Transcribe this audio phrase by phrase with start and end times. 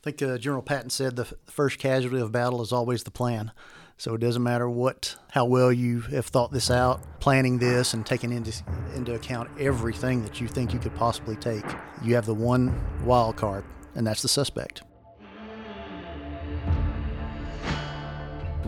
[0.00, 3.52] I think uh, General Patton said the first casualty of battle is always the plan.
[3.98, 8.06] So it doesn't matter what, how well you have thought this out, planning this and
[8.06, 8.50] taking into
[8.94, 11.66] into account everything that you think you could possibly take.
[12.02, 13.62] You have the one wild card,
[13.94, 14.84] and that's the suspect.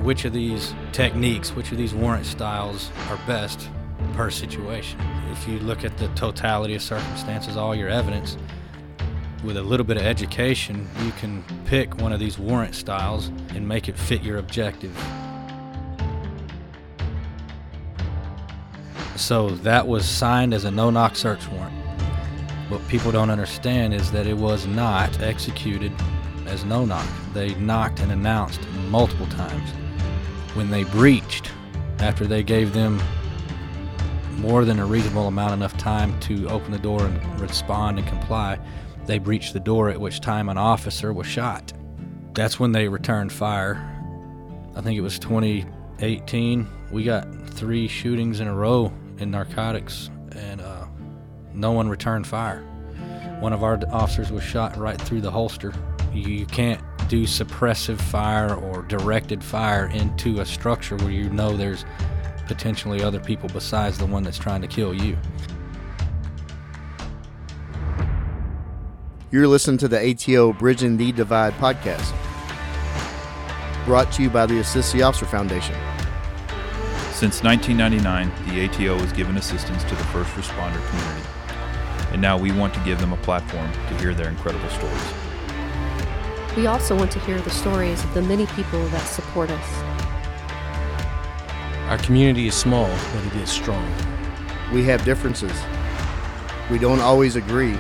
[0.01, 3.71] Which of these techniques, which of these warrant styles are best
[4.13, 5.01] per situation?
[5.31, 8.37] If you look at the totality of circumstances, all your evidence,
[9.43, 13.67] with a little bit of education, you can pick one of these warrant styles and
[13.67, 14.97] make it fit your objective.
[19.17, 21.75] So that was signed as a no knock search warrant.
[22.69, 25.93] What people don't understand is that it was not executed
[26.47, 27.07] as no knock.
[27.35, 29.71] They knocked and announced multiple times.
[30.55, 31.51] When they breached,
[31.99, 33.01] after they gave them
[34.39, 38.59] more than a reasonable amount enough time to open the door and respond and comply,
[39.07, 41.73] they breached the door, at which time an officer was shot.
[42.35, 43.89] That's when they returned fire.
[44.75, 46.69] I think it was 2018.
[46.91, 50.87] We got three shootings in a row in narcotics, and uh,
[51.53, 52.63] no one returned fire.
[53.41, 55.73] One of our officers was shot right through the holster.
[56.13, 61.85] You can't do suppressive fire or directed fire into a structure where you know there's
[62.47, 65.17] potentially other people besides the one that's trying to kill you.
[69.33, 72.13] You're listening to the ATO Bridging the Divide podcast,
[73.87, 75.75] brought to you by the Assist the Officer Foundation.
[77.13, 81.27] Since 1999, the ATO has given assistance to the first responder community,
[82.13, 85.15] and now we want to give them a platform to hear their incredible stories.
[86.55, 89.83] We also want to hear the stories of the many people that support us.
[91.89, 93.91] Our community is small, but it is strong.
[94.75, 95.59] We have differences.
[96.71, 97.79] We don't always agree,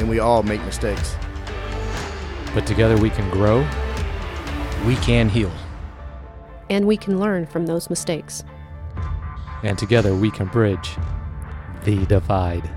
[0.00, 1.14] and we all make mistakes.
[2.54, 3.60] But together we can grow,
[4.86, 5.52] we can heal,
[6.70, 8.42] And we can learn from those mistakes.
[9.62, 10.96] and together we can bridge
[11.84, 12.68] the divide.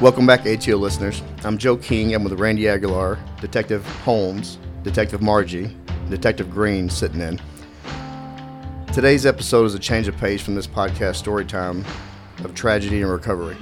[0.00, 1.22] Welcome back, ATO listeners.
[1.44, 2.14] I'm Joe King.
[2.14, 5.74] I'm with Randy Aguilar, Detective Holmes, Detective Margie,
[6.10, 7.38] Detective Green sitting in.
[8.94, 11.84] Today's episode is a change of pace from this podcast story time
[12.44, 13.56] of tragedy and recovery.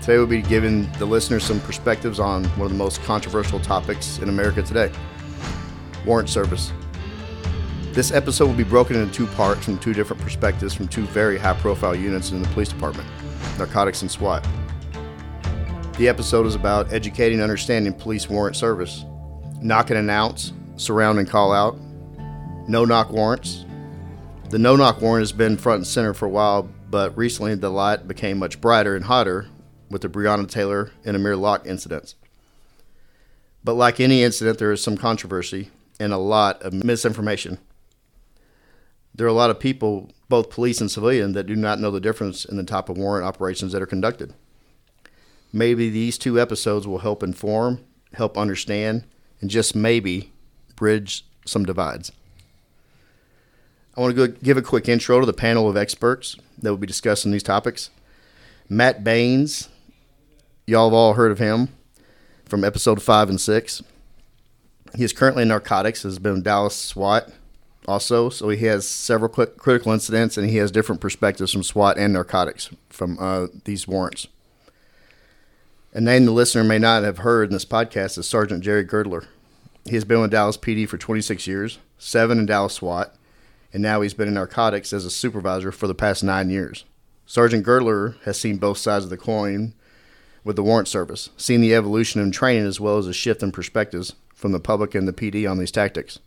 [0.00, 4.18] Today we'll be giving the listeners some perspectives on one of the most controversial topics
[4.18, 4.90] in America today
[6.04, 6.72] warrant service.
[7.92, 11.38] This episode will be broken into two parts from two different perspectives from two very
[11.38, 13.08] high profile units in the police department
[13.56, 14.44] narcotics and SWAT.
[15.96, 19.04] The episode is about educating and understanding police warrant service,
[19.62, 21.78] knock and announce, surround and call out,
[22.66, 23.64] no knock warrants.
[24.50, 27.70] The no knock warrant has been front and center for a while, but recently the
[27.70, 29.46] light became much brighter and hotter
[29.88, 32.16] with the Breonna Taylor and Amir Locke incidents.
[33.62, 37.58] But like any incident, there is some controversy and a lot of misinformation.
[39.14, 42.00] There are a lot of people, both police and civilian, that do not know the
[42.00, 44.34] difference in the type of warrant operations that are conducted.
[45.52, 47.84] Maybe these two episodes will help inform,
[48.14, 49.04] help understand,
[49.40, 50.32] and just maybe
[50.74, 52.10] bridge some divides.
[54.00, 56.78] I want to go give a quick intro to the panel of experts that will
[56.78, 57.90] be discussing these topics.
[58.66, 59.68] Matt Baines,
[60.66, 61.68] y'all have all heard of him
[62.46, 63.82] from episode five and six.
[64.96, 67.30] He is currently in narcotics, has been Dallas SWAT
[67.86, 72.14] also, so he has several critical incidents and he has different perspectives from SWAT and
[72.14, 74.28] narcotics from uh, these warrants.
[75.92, 79.24] A name the listener may not have heard in this podcast is Sergeant Jerry Girdler.
[79.84, 83.14] He has been with Dallas PD for 26 years, seven in Dallas SWAT,
[83.72, 86.84] and now he's been in narcotics as a supervisor for the past nine years.
[87.26, 89.74] Sergeant Girdler has seen both sides of the coin
[90.42, 93.52] with the warrant service, seen the evolution in training as well as a shift in
[93.52, 96.18] perspectives from the public and the PD on these tactics.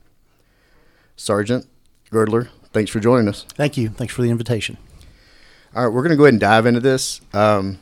[1.16, 1.68] Sergeant
[2.10, 3.44] Girdler, thanks for joining us.
[3.56, 3.90] Thank you.
[3.90, 4.78] Thanks for the invitation.
[5.76, 7.20] All right, we're going to go ahead and dive into this.
[7.34, 7.80] Um,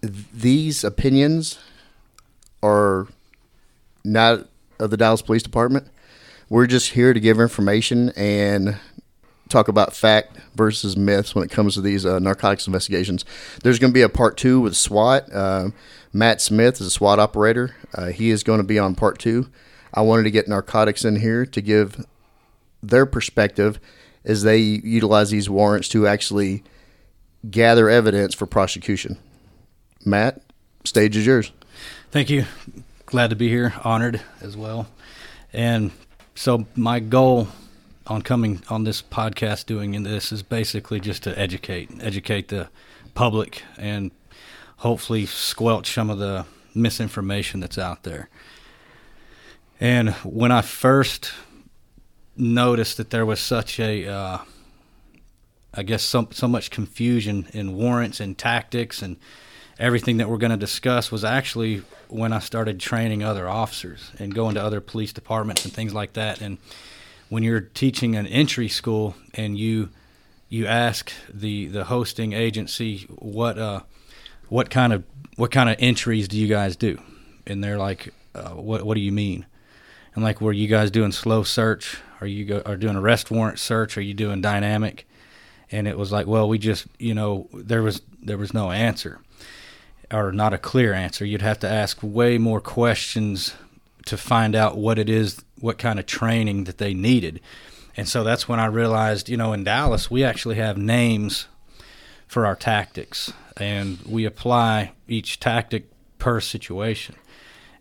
[0.00, 1.58] th- these opinions
[2.62, 3.06] are
[4.04, 4.48] not
[4.78, 5.88] of the Dallas Police Department.
[6.52, 8.78] We're just here to give information and
[9.48, 13.24] talk about fact versus myths when it comes to these uh, narcotics investigations.
[13.62, 15.32] There's going to be a part two with SWAT.
[15.32, 15.70] Uh,
[16.12, 17.74] Matt Smith is a SWAT operator.
[17.94, 19.48] Uh, he is going to be on part two.
[19.94, 22.04] I wanted to get narcotics in here to give
[22.82, 23.80] their perspective
[24.22, 26.64] as they utilize these warrants to actually
[27.50, 29.18] gather evidence for prosecution.
[30.04, 30.42] Matt,
[30.84, 31.50] stage is yours.
[32.10, 32.44] Thank you.
[33.06, 33.72] Glad to be here.
[33.82, 34.86] Honored as well.
[35.54, 35.92] And
[36.34, 37.48] so my goal
[38.06, 42.68] on coming on this podcast doing this is basically just to educate, educate the
[43.14, 44.10] public and
[44.78, 46.44] hopefully squelch some of the
[46.74, 48.28] misinformation that's out there.
[49.80, 51.32] And when I first
[52.36, 54.38] noticed that there was such a, uh,
[55.74, 59.16] I guess, so, so much confusion in warrants and tactics and
[59.78, 64.34] everything that we're going to discuss was actually when I started training other officers and
[64.34, 66.40] going to other police departments and things like that.
[66.40, 66.58] And
[67.28, 69.88] when you're teaching an entry school and you
[70.48, 73.80] you ask the the hosting agency what uh
[74.50, 75.02] what kind of
[75.36, 77.00] what kind of entries do you guys do,
[77.46, 79.46] and they're like, uh, what what do you mean?
[80.14, 81.98] And like, were you guys doing slow search?
[82.20, 83.96] Are you go, are doing arrest warrant search?
[83.96, 85.08] Are you doing dynamic?
[85.70, 89.20] And it was like, well, we just you know there was there was no answer
[90.12, 91.24] or not a clear answer.
[91.24, 93.54] You'd have to ask way more questions
[94.06, 97.40] to find out what it is, what kind of training that they needed.
[97.96, 101.46] And so that's when I realized, you know, in Dallas, we actually have names
[102.26, 107.14] for our tactics, and we apply each tactic per situation.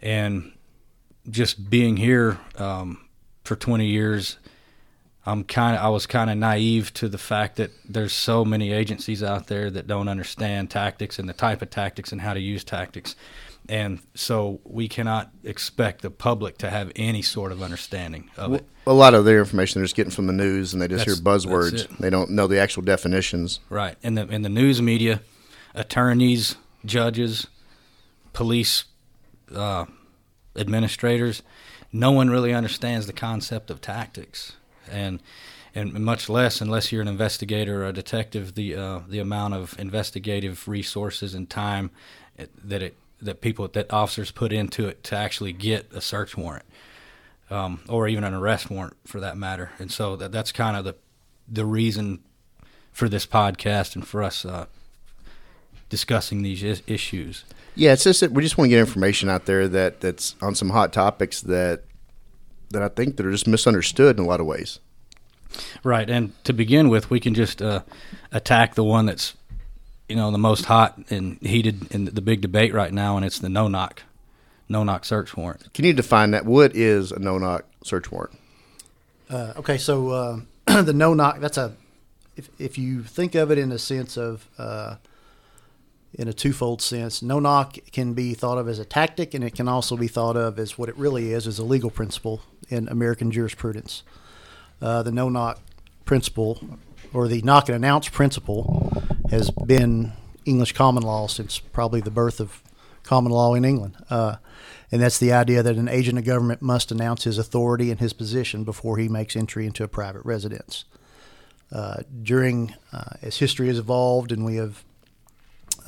[0.02, 0.52] And
[1.30, 3.08] just being here um,
[3.44, 4.38] for 20 years,
[5.26, 8.72] I'm kind of I was kind of naive to the fact that there's so many
[8.72, 12.40] agencies out there that don't understand tactics and the type of tactics and how to
[12.40, 13.16] use tactics.
[13.70, 18.66] And so we cannot expect the public to have any sort of understanding of it.
[18.88, 21.18] A lot of their information they're just getting from the news, and they just That's-
[21.18, 21.88] hear buzzwords.
[22.00, 23.60] They don't know the actual definitions.
[23.70, 23.96] Right.
[24.02, 25.22] And the in the news media,
[25.76, 27.46] attorneys, judges,
[28.34, 28.86] police
[29.56, 29.86] uh,
[30.56, 31.44] administrators,
[31.94, 34.54] no one really understands the concept of tactics,
[34.92, 35.22] and
[35.74, 39.78] and much less unless you're an investigator or a detective, the uh, the amount of
[39.80, 41.92] investigative resources and time
[42.64, 46.66] that it that people that officers put into it to actually get a search warrant.
[47.50, 50.86] Um, or even an arrest warrant for that matter, and so that, that's kind of
[50.86, 50.96] the
[51.50, 52.20] the reason
[52.94, 54.68] for this podcast and for us uh,
[55.90, 57.44] discussing these is- issues.
[57.76, 60.56] Yeah, it's just that we just want to get information out there that that's on
[60.56, 61.84] some hot topics that
[62.72, 64.80] that I think that are just misunderstood in a lot of ways.
[65.84, 67.82] Right, and to begin with, we can just uh,
[68.32, 69.36] attack the one that's
[70.08, 73.40] you know the most hot and heated in the big debate right now, and it's
[73.40, 74.04] the no knock,
[74.70, 75.74] no knock search warrant.
[75.74, 76.46] Can you define that?
[76.46, 78.38] What is a no knock search warrant?
[79.30, 80.40] Uh, okay, so uh,
[80.82, 81.74] the no knock, that's a,
[82.36, 84.96] if, if you think of it in a sense of, uh,
[86.14, 89.56] in a twofold sense, no knock can be thought of as a tactic and it
[89.56, 92.88] can also be thought of as what it really is, as a legal principle in
[92.90, 94.04] American jurisprudence.
[94.82, 95.60] Uh, the no knock
[96.06, 96.60] principle,
[97.14, 98.92] or the knock and announce principle,
[99.30, 100.14] has been
[100.46, 102.62] English common law since probably the birth of
[103.04, 103.96] common law in England.
[104.10, 104.36] Uh,
[104.92, 108.12] and that's the idea that an agent of government must announce his authority and his
[108.12, 110.84] position before he makes entry into a private residence.
[111.72, 114.84] Uh, during, uh, as history has evolved and we have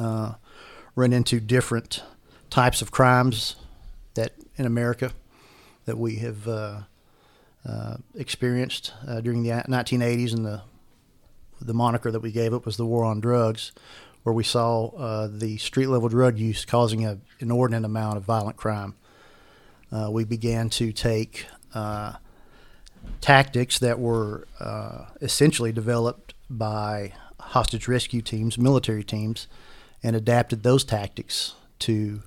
[0.03, 0.35] uh,
[0.95, 2.03] run into different
[2.50, 3.55] types of crimes
[4.13, 5.11] that in America
[5.85, 6.81] that we have uh,
[7.67, 10.61] uh, experienced uh, during the 1980s and the
[11.61, 13.71] the moniker that we gave it was the war on drugs,
[14.23, 18.57] where we saw uh, the street level drug use causing an inordinate amount of violent
[18.57, 18.95] crime.
[19.89, 21.45] Uh, we began to take
[23.21, 24.45] tactics that were
[25.21, 29.47] essentially developed by hostage rescue teams, military teams,
[30.03, 32.21] and adapted those tactics to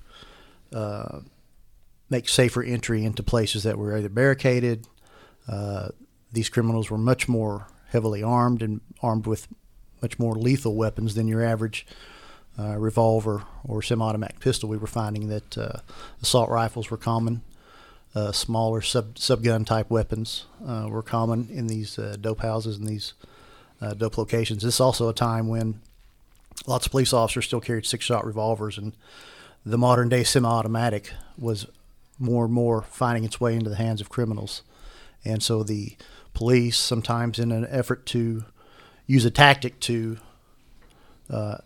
[0.73, 1.19] uh,
[2.09, 4.87] make safer entry into places that were either barricaded.
[5.47, 5.89] Uh,
[6.31, 9.47] these criminals were much more heavily armed and armed with
[10.01, 11.85] much more lethal weapons than your average
[12.59, 14.69] uh, revolver or semi-automatic pistol.
[14.69, 15.79] We were finding that uh,
[16.21, 17.41] assault rifles were common.
[18.15, 22.87] Uh, smaller sub subgun type weapons uh, were common in these uh, dope houses and
[22.87, 23.13] these
[23.79, 24.63] uh, dope locations.
[24.63, 25.81] This is also a time when
[26.65, 28.93] lots of police officers still carried six shot revolvers, and
[29.65, 31.67] the modern day semi automatic was
[32.19, 34.63] more and more finding its way into the hands of criminals.
[35.23, 35.95] And so the
[36.33, 38.45] police, sometimes in an effort to
[39.05, 40.17] use a tactic to
[41.29, 41.57] uh,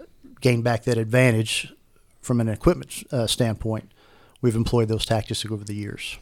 [0.41, 1.73] gain back that advantage
[2.21, 3.91] from an equipment uh, standpoint,
[4.41, 6.17] we've employed those tactics over the years.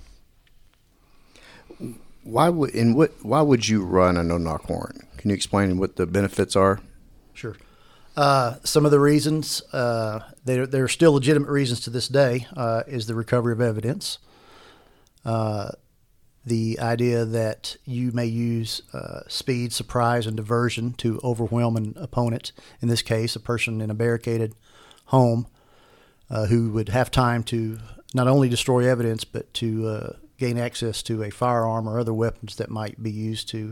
[2.24, 3.14] Why would and what?
[3.24, 5.06] Why would you run a no knock warrant?
[5.18, 6.82] Can you explain what the benefits are?
[7.34, 7.56] Sure.
[8.20, 12.84] Uh, some of the reasons, uh, there, are still legitimate reasons to this day, uh,
[12.86, 14.18] is the recovery of evidence.
[15.24, 15.70] Uh,
[16.46, 22.52] the idea that you may use uh, speed, surprise, and diversion to overwhelm an opponent,
[22.82, 24.54] in this case, a person in a barricaded
[25.06, 25.48] home
[26.30, 27.80] uh, who would have time to
[28.14, 32.70] not only destroy evidence, but to gain access to a firearm or other weapons that
[32.70, 33.72] might be used to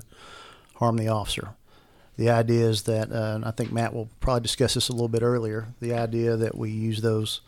[0.75, 1.49] harm the officer.
[2.17, 5.21] The idea is that, uh, I think Matt will probably discuss this a little bit
[5.21, 5.67] earlier.
[5.79, 7.41] The idea that we use those,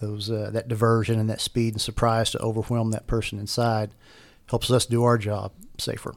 [0.00, 3.90] those uh, that diversion and that speed and surprise to overwhelm that person inside,
[4.46, 6.14] helps us do our job safer.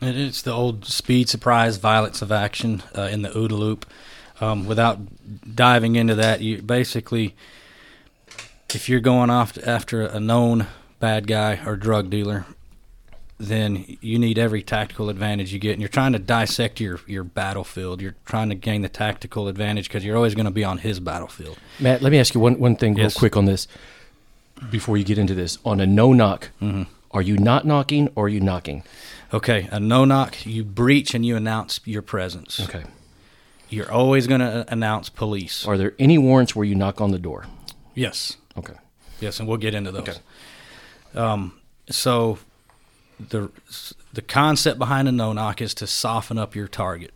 [0.00, 3.86] And it's the old speed, surprise, violence of action uh, in the OODA loop.
[4.40, 4.98] Um, without
[5.54, 7.34] diving into that, you basically,
[8.74, 10.66] if you're going off after a known
[10.98, 12.44] bad guy or drug dealer,
[13.38, 15.72] then you need every tactical advantage you get.
[15.72, 18.00] And you're trying to dissect your, your battlefield.
[18.00, 21.00] You're trying to gain the tactical advantage because you're always going to be on his
[21.00, 21.58] battlefield.
[21.80, 23.14] Matt, let me ask you one, one thing Yes.
[23.16, 23.66] real quick on this
[24.70, 25.58] before you get into this.
[25.64, 26.50] On a no knock,
[27.10, 28.84] are you not knocking or are you knocking?
[29.32, 32.60] Okay, a no knock, you breach and you announce your presence.
[32.60, 32.84] Okay.
[33.68, 35.66] You're always going to announce police.
[35.66, 37.46] Are there any warrants where you knock on the door?
[37.94, 38.36] Yes.
[38.56, 38.74] Okay.
[39.18, 40.20] Yes, and we'll get into those.
[41.16, 41.58] Um,
[41.90, 42.38] so
[43.30, 43.50] the
[44.12, 47.12] the concept behind a no knock is to soften up your target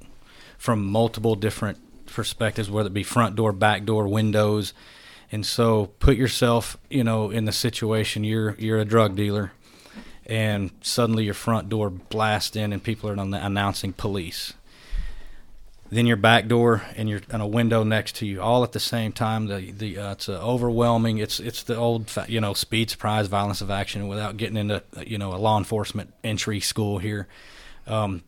[0.57, 4.73] from multiple different perspectives, whether it be front door, back door, windows.
[5.31, 9.53] And so put yourself, you know, in the situation you're you're a drug dealer
[10.27, 14.53] and suddenly your front door blasts in and people are announcing police.
[15.91, 18.81] Then your back door and your and a window next to you, all at the
[18.81, 19.47] same time.
[19.47, 21.19] The the uh, it's overwhelming.
[21.19, 24.07] It's it's the old you know speed, surprise, violence of action.
[24.07, 27.27] Without getting into you know a law enforcement entry school here,
[27.87, 28.23] um,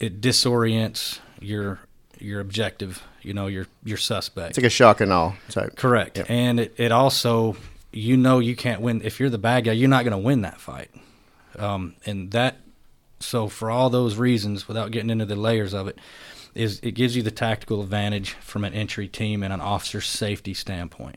[0.00, 1.78] it disorients your
[2.18, 3.02] your objective.
[3.22, 4.50] You know your your suspect.
[4.50, 5.76] It's like a shock and awe type.
[5.76, 6.18] Correct.
[6.28, 7.56] And it, it also,
[7.92, 9.02] you know, you can't win.
[9.02, 10.90] If you're the bad guy, you're not going to win that fight.
[11.58, 12.56] Um, and that,
[13.20, 15.98] so for all those reasons, without getting into the layers of it,
[16.58, 20.52] is it gives you the tactical advantage from an entry team and an officer safety
[20.52, 21.16] standpoint.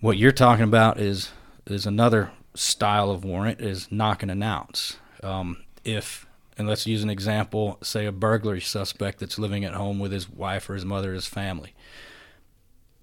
[0.00, 1.30] What you're talking about is
[1.66, 4.96] is another style of warrant is knock and announce.
[5.22, 6.26] Um, if
[6.58, 10.28] and let's use an example, say a burglary suspect that's living at home with his
[10.28, 11.74] wife or his mother or his family.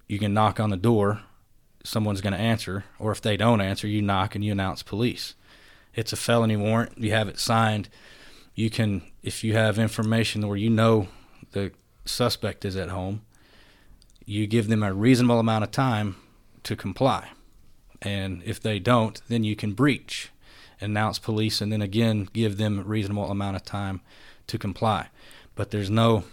[0.06, 1.22] You can knock on the door,
[1.82, 5.34] someone's going to answer, or if they don't answer, you knock and you announce police.
[5.94, 6.98] It's a felony warrant.
[6.98, 7.88] You have it signed.
[8.54, 11.06] You can, if you have information where you know
[11.52, 11.70] the
[12.06, 13.20] suspect is at home,
[14.24, 16.16] you give them a reasonable amount of time
[16.62, 17.28] to comply.
[18.00, 20.30] And if they don't, then you can breach,
[20.80, 24.00] announce police, and then again give them a reasonable amount of time
[24.46, 25.08] to comply.
[25.54, 26.24] But there's no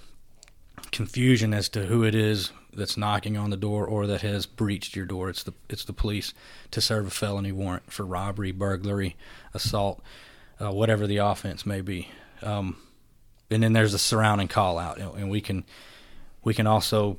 [0.93, 4.95] confusion as to who it is that's knocking on the door or that has breached
[4.95, 5.29] your door.
[5.29, 6.33] It's the it's the police
[6.71, 9.17] to serve a felony warrant for robbery, burglary,
[9.53, 10.01] assault,
[10.61, 12.07] uh, whatever the offense may be.
[12.41, 12.77] Um,
[13.49, 15.63] and then there's the surround and call out, and, and we can
[16.43, 17.17] we can also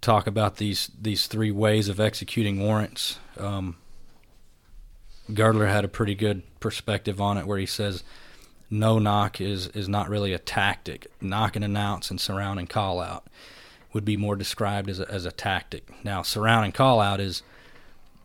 [0.00, 3.18] talk about these these three ways of executing warrants.
[3.38, 3.76] Um,
[5.32, 8.04] Girdler had a pretty good perspective on it, where he says
[8.70, 11.06] no knock is is not really a tactic.
[11.20, 13.26] Knock and announce and surround and call out
[13.92, 15.88] would be more described as a, as a tactic.
[16.04, 17.42] Now, surround and call out is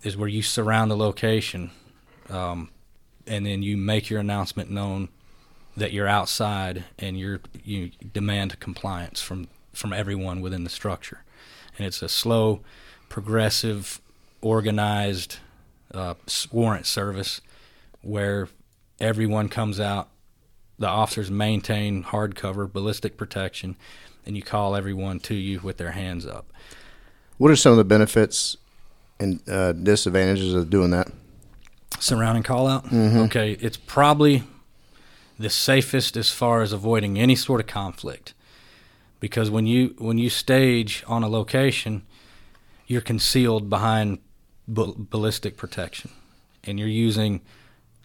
[0.04, 1.72] is where you surround the location,
[2.30, 2.70] um,
[3.26, 5.10] and then you make your announcement known
[5.78, 11.24] that you're outside and you're you demand compliance from from everyone within the structure,
[11.78, 12.62] and it's a slow,
[13.10, 14.02] progressive,
[14.42, 15.38] organized
[15.94, 16.16] uh,
[16.52, 17.42] warrant service
[18.02, 18.50] where
[19.00, 20.10] everyone comes out.
[20.80, 23.76] The officers maintain hard cover, ballistic protection,
[24.26, 26.52] and you call everyone to you with their hands up.
[27.38, 28.58] What are some of the benefits
[29.20, 31.12] and uh, disadvantages of doing that?
[32.00, 32.92] Surround and call out?
[32.94, 34.44] Okay, it's probably
[35.40, 38.34] the safest as far as avoiding any sort of conflict.
[39.20, 42.04] Because when you when you stage on a location,
[42.86, 44.20] you're concealed behind
[44.68, 46.12] bal- ballistic protection,
[46.64, 47.42] and you're using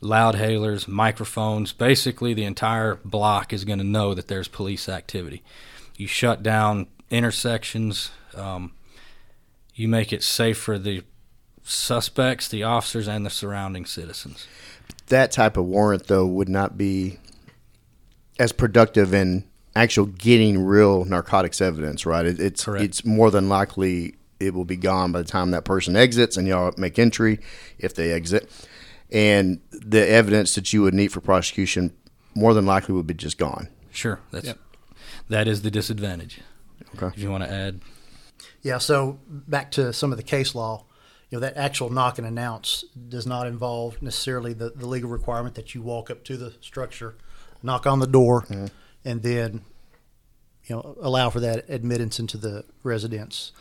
[0.01, 1.73] loud hailers, microphones.
[1.73, 5.43] Basically, the entire block is going to know that there's police activity.
[5.97, 8.11] You shut down intersections.
[8.35, 8.73] Um,
[9.75, 11.03] you make it safe for the
[11.63, 14.47] suspects, the officers, and the surrounding citizens.
[15.07, 17.19] That type of warrant, though, would not be
[18.43, 19.45] as productive in
[19.77, 22.27] actual getting real narcotics evidence, right?
[22.27, 22.85] It, it's Correct.
[22.85, 26.49] it's more than likely it will be gone by the time that person exits and
[26.49, 27.39] y'all make entry
[27.79, 28.51] if they exit.
[29.13, 31.93] And the evidence that you would need for prosecution
[32.35, 33.69] more than likely would be just gone.
[33.93, 34.55] Sure, that's
[35.29, 36.41] that is the disadvantage.
[36.97, 37.15] Okay.
[37.15, 37.81] If you want to add,
[38.61, 40.85] Yeah, so back to some of the case law,
[41.31, 45.55] you know, that actual knock and announce does not involve necessarily the, the legal requirement
[45.55, 47.15] that you walk up to the structure,
[47.63, 48.47] knock on the door,
[49.05, 49.63] and then,
[50.65, 53.53] you know, allow for that admittance into the residence.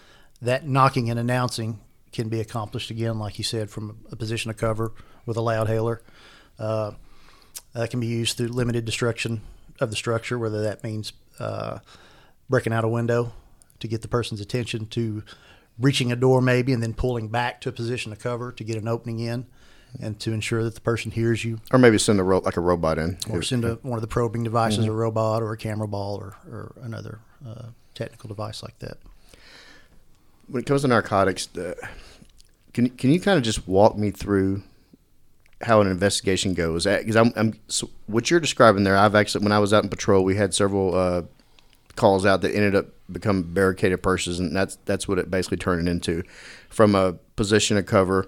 [0.41, 1.79] That knocking and announcing
[2.12, 4.91] can be accomplished again, like you said, from a position of cover
[5.25, 6.01] with a loud hailer.
[6.60, 6.91] Uh,
[7.74, 9.41] that can be used through limited destruction
[9.79, 11.79] of the structure, whether that means uh,
[12.50, 13.34] breaking out a window
[13.79, 15.24] to get the person's attention, to
[15.77, 18.77] breaching a door maybe, and then pulling back to a position of cover to get
[18.77, 19.48] an opening in,
[20.00, 22.62] and to ensure that the person hears you, Or maybe send a ro- like a
[22.62, 23.17] robot in.
[23.29, 26.36] or send a, one of the probing devices, a robot, or a camera ball, or,
[26.50, 28.98] or another uh, technical device like that.
[30.48, 31.74] when it comes to narcotics, uh,
[32.74, 34.63] can can you kind of just walk me through
[35.62, 36.86] how an investigation goes?
[36.86, 38.98] Because I'm, I'm so what you're describing there.
[38.98, 41.21] I've actually when I was out in patrol, we had several uh,
[41.95, 45.89] calls out that ended up becoming barricaded purses, and that's that's what it basically turned
[45.89, 46.24] into.
[46.69, 48.27] From a position of cover,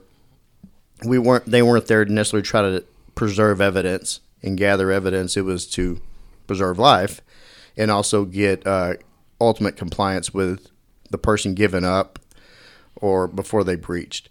[1.05, 2.83] we weren't they weren't there to necessarily try to
[3.15, 5.37] preserve evidence and gather evidence.
[5.37, 6.01] It was to
[6.47, 7.21] preserve life
[7.77, 8.95] and also get uh,
[9.39, 10.69] ultimate compliance with
[11.09, 12.19] the person giving up
[12.95, 14.29] or before they breached.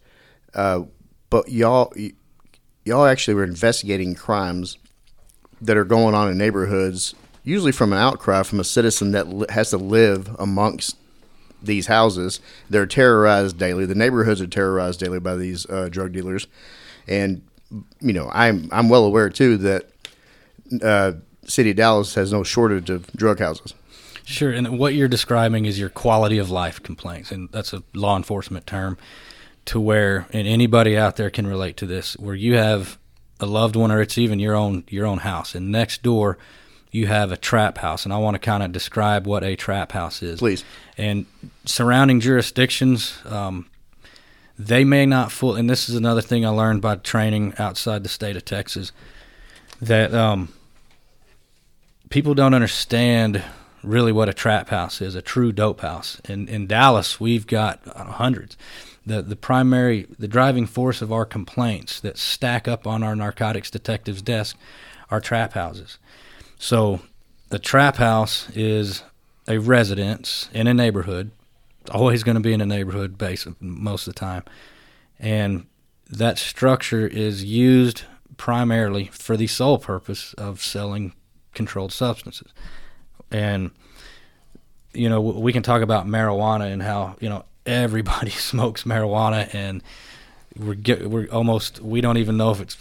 [0.54, 0.82] Uh,
[1.30, 1.92] but y'all,
[2.84, 4.78] y'all actually were investigating crimes
[5.60, 7.14] that are going on in neighborhoods,
[7.44, 10.96] usually from an outcry from a citizen that li- has to live amongst
[11.62, 12.40] these houses.
[12.68, 13.86] They're terrorized daily.
[13.86, 16.46] The neighborhoods are terrorized daily by these uh, drug dealers,
[17.06, 17.42] and
[18.00, 19.90] you know I'm I'm well aware too that
[20.82, 21.12] uh,
[21.44, 23.74] city of Dallas has no shortage of drug houses.
[24.24, 28.16] Sure, and what you're describing is your quality of life complaints, and that's a law
[28.16, 28.96] enforcement term.
[29.66, 32.98] To where, and anybody out there can relate to this, where you have
[33.38, 36.36] a loved one, or it's even your own your own house, and next door
[36.92, 39.92] you have a trap house, and I want to kind of describe what a trap
[39.92, 40.38] house is.
[40.38, 40.62] Please.
[40.98, 41.24] And
[41.64, 43.66] surrounding jurisdictions, um,
[44.58, 45.56] they may not full.
[45.56, 48.92] And this is another thing I learned by training outside the state of Texas,
[49.80, 50.52] that um,
[52.10, 53.42] people don't understand
[53.82, 56.20] really what a trap house is, a true dope house.
[56.28, 58.58] In in Dallas, we've got uh, hundreds.
[59.06, 63.70] The the primary the driving force of our complaints that stack up on our narcotics
[63.70, 64.58] detective's desk
[65.10, 65.96] are trap houses.
[66.62, 67.00] So
[67.48, 69.02] the trap house is
[69.48, 71.32] a residence in a neighborhood.
[71.80, 74.44] It's always going to be in a neighborhood base most of the time.
[75.18, 75.66] And
[76.08, 78.04] that structure is used
[78.36, 81.14] primarily for the sole purpose of selling
[81.52, 82.52] controlled substances.
[83.32, 83.72] And
[84.94, 89.82] you know, we can talk about marijuana and how, you know, everybody smokes marijuana and
[90.58, 92.76] we're get, we're almost we don't even know if it's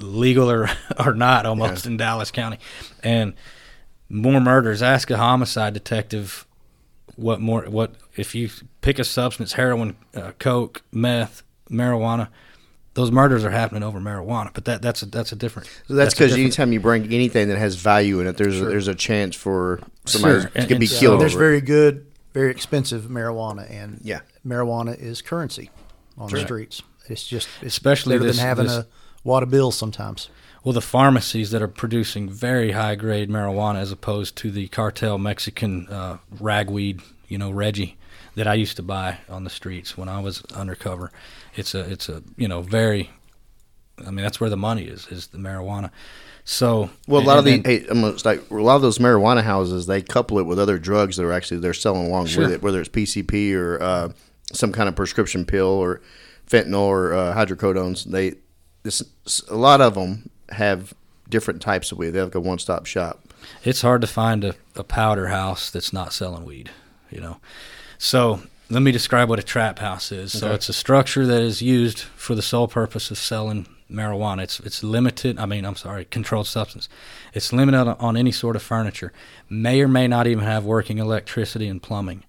[0.00, 0.68] legal or
[1.04, 2.58] or not almost in Dallas County.
[3.02, 3.34] And
[4.08, 6.46] more murders ask a homicide detective
[7.16, 12.28] what more what if you pick a substance heroin uh, coke meth marijuana
[12.94, 16.12] those murders are happening over marijuana but that that's a, that's a different So that's
[16.12, 19.34] because anytime you bring anything that has value in it, there's a, there's a chance
[19.36, 20.50] for somebody Sure.
[20.50, 21.20] to And- be and so- killed.
[21.20, 21.48] There's over it.
[21.48, 24.20] very good, very expensive marijuana, and Yeah.
[24.46, 25.70] marijuana is currency
[26.18, 26.44] on the Right.
[26.44, 26.82] streets.
[27.08, 28.86] It's just it's Especially better this- than having this- a
[29.24, 30.28] wad of bills sometimes.
[30.62, 35.18] Well, the pharmacies that are producing very high grade marijuana, as opposed to the cartel
[35.18, 37.98] Mexican uh, ragweed, you know, Reggie,
[38.34, 41.12] that I used to buy on the streets when I was undercover.
[41.54, 43.10] It's a, it's a, you know, very.
[43.98, 45.90] I mean, that's where the money is, is the marijuana.
[46.46, 48.98] So, Well, a lot of the and- hey, I'm gonna, like a lot of those
[48.98, 52.44] marijuana houses, they couple it with other drugs that are actually they're selling along Sure.
[52.44, 54.08] with it, whether it's PCP or uh,
[54.52, 56.00] some kind of prescription pill or
[56.48, 58.04] fentanyl or uh, hydrocodones.
[58.04, 58.34] They
[58.82, 59.02] this
[59.48, 60.94] a lot of them have
[61.28, 62.10] different types of weed.
[62.10, 63.32] They have like a one stop shop.
[63.64, 66.70] it's hard to find a, a powder house that's not selling weed,
[67.10, 67.38] you know.
[67.98, 70.38] So let me describe what a trap house is.
[70.38, 74.42] So it's a structure that is used for the sole purpose of selling marijuana.
[74.42, 75.38] It's it's limited.
[75.38, 76.88] I mean, I'm sorry, controlled substance.
[77.32, 79.12] It's limited on, on any sort of furniture.
[79.48, 82.24] May or may not even have working electricity and plumbing.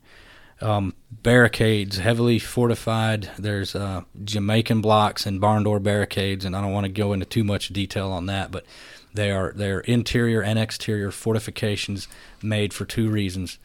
[0.62, 3.30] Um, barricades, heavily fortified.
[3.38, 7.26] There's uh, Jamaican blocks and barn door barricades, and I don't want to go into
[7.26, 8.66] too much detail on that, but
[9.14, 12.08] they are they are interior and exterior fortifications
[12.42, 13.60] made for two reasons: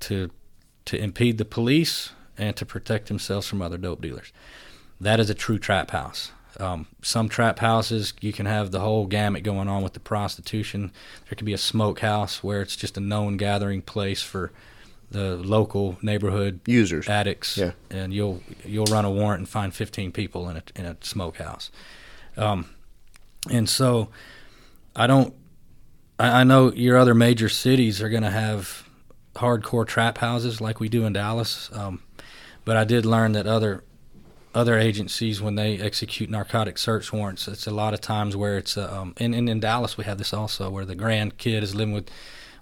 [0.00, 0.30] to
[0.84, 4.32] to impede the police and to protect themselves from other dope dealers.
[5.00, 6.32] That is a true trap house.
[6.58, 10.92] Um, some trap houses you can have the whole gamut going on with the prostitution.
[11.24, 14.52] There could be a smoke house where it's just a known gathering place for
[15.10, 17.08] the local neighborhood Users.
[17.08, 17.72] addicts, Yeah.
[17.90, 21.70] and you'll you'll run a warrant and find 15 people in a in a smokehouse.
[22.36, 22.66] Um,
[23.50, 24.08] and so,
[24.94, 25.32] I don't.
[26.18, 28.88] I, I know your other major cities are going to have
[29.34, 32.02] hardcore trap houses like we do in Dallas, um,
[32.64, 33.84] but I did learn that other
[34.54, 38.78] other agencies when they execute narcotic search warrants, it's a lot of times where it's
[38.78, 41.92] uh, um, and, and in Dallas we have this also where the grandkid is living
[41.94, 42.08] with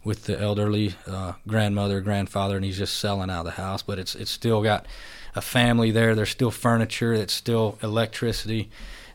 [0.05, 3.83] with the elderly uh, grandmother, grandfather, and he's just selling out of the house.
[3.83, 4.87] But it's it's still got
[5.35, 6.14] a family there.
[6.14, 7.12] There's still furniture.
[7.12, 8.71] It's still electricity.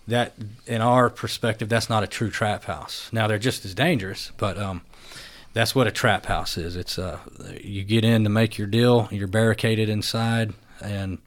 [0.07, 0.33] That,
[0.65, 3.09] in our perspective, that's not a true trap house.
[3.11, 4.81] Now they're just as dangerous, but um,
[5.53, 6.75] that's what a trap house is.
[6.75, 7.19] It's uh,
[7.61, 9.07] you get in to make your deal.
[9.11, 11.19] You're barricaded inside, and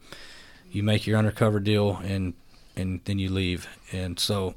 [0.73, 2.35] you make your undercover deal, and
[2.75, 3.69] and then you leave.
[3.93, 4.55] And so,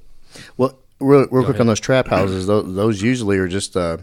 [0.58, 1.62] Well, real, real quick ahead.
[1.62, 3.98] on those trap houses, those, those usually are just uh,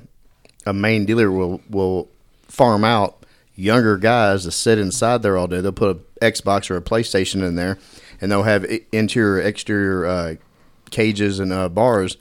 [0.66, 2.08] a main dealer will will
[2.48, 5.60] farm out younger guys to sit inside there all day.
[5.60, 7.78] They'll put a Xbox or a PlayStation in there,
[8.20, 10.34] and they'll have interior, exterior uh,
[10.90, 12.16] cages and uh, bars,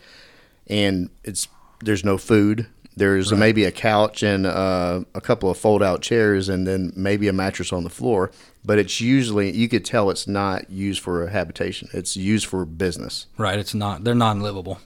[0.67, 1.47] and it's
[1.83, 2.67] there's no food.
[2.97, 7.27] There's maybe a couch and uh, a couple of fold out chairs, and then maybe
[7.29, 8.31] a mattress on the floor.
[8.65, 11.87] But it's usually you could tell it's not used for a habitation.
[11.93, 13.27] It's used for business.
[13.37, 14.03] right, it's not.
[14.03, 14.79] They're non-livable,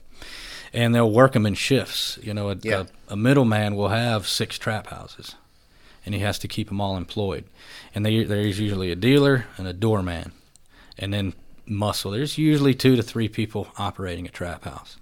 [0.76, 2.18] and they'll work them in shifts.
[2.22, 2.84] You know, a, Yeah.
[3.08, 5.34] a, a middleman will have six trap houses,
[6.04, 7.44] and he has to keep them all employed.
[7.94, 10.32] And they, there's usually a dealer and a doorman,
[10.98, 11.34] and then
[11.66, 12.12] muscle.
[12.12, 14.98] There's usually two to three people operating a trap house,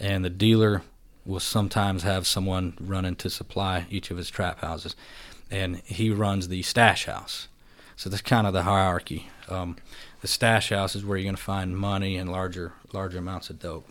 [0.00, 0.82] and the dealer
[1.26, 4.96] will sometimes have someone running to supply each of his trap houses,
[5.50, 7.48] and he runs the stash house.
[7.96, 9.28] So that's kind of the hierarchy.
[9.48, 9.76] Um,
[10.20, 13.58] the stash house is where you're going to find money and larger larger amounts of
[13.60, 13.88] dope.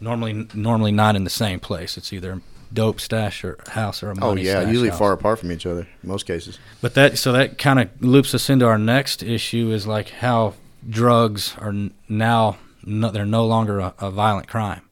[0.00, 1.96] Normally, normally not in the same place.
[1.96, 2.40] It's either
[2.72, 4.98] dope stash or house or a Oh yeah, stash usually house.
[4.98, 5.88] far apart from each other.
[6.02, 6.58] In most cases.
[6.80, 10.54] But that so that kind of loops us into our next issue is like how
[10.88, 11.74] drugs are
[12.08, 14.82] now no, they're no longer a, a violent crime.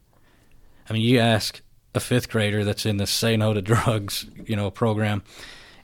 [0.89, 1.61] I mean, you ask
[1.93, 5.23] a fifth grader that's in the Say No to Drugs, you know, program,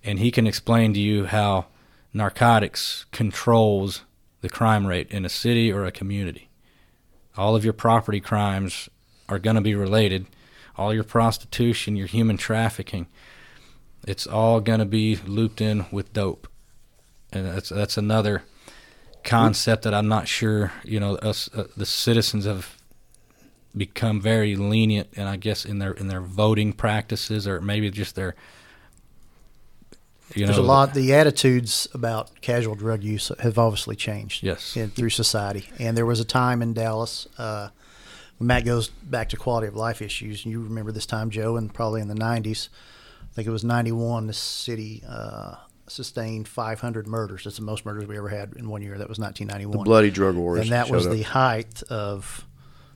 [0.03, 1.67] and he can explain to you how
[2.13, 4.03] narcotics controls
[4.41, 6.49] the crime rate in a city or a community.
[7.37, 8.89] All of your property crimes
[9.31, 10.27] are going to be related.
[10.77, 13.07] All your prostitution, your human trafficking,
[14.07, 16.47] it's all going to be looped in with dope,
[17.31, 18.43] and that's that's another
[19.23, 20.71] concept that I'm not sure.
[20.83, 22.77] You know, us uh, the citizens have
[23.75, 28.15] become very lenient, and I guess in their in their voting practices, or maybe just
[28.15, 28.35] their
[30.35, 30.93] you There's a lot.
[30.93, 34.43] The attitudes about casual drug use have obviously changed.
[34.43, 34.75] Yes.
[34.75, 35.69] in, through society.
[35.79, 37.27] And there was a time in Dallas.
[37.37, 37.69] Uh,
[38.41, 40.43] when Matt goes back to quality of life issues.
[40.47, 42.69] You remember this time, Joe, and probably in the '90s.
[43.21, 44.25] I think it was '91.
[44.25, 47.43] The city uh, sustained 500 murders.
[47.43, 48.97] That's the most murders we ever had in one year.
[48.97, 49.77] That was 1991.
[49.77, 50.61] The Bloody drug wars.
[50.61, 51.13] and that was up.
[51.13, 52.43] the height of,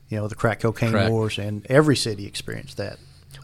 [0.08, 1.10] you know, the crack cocaine Crack.
[1.10, 2.98] wars, and every city experienced that.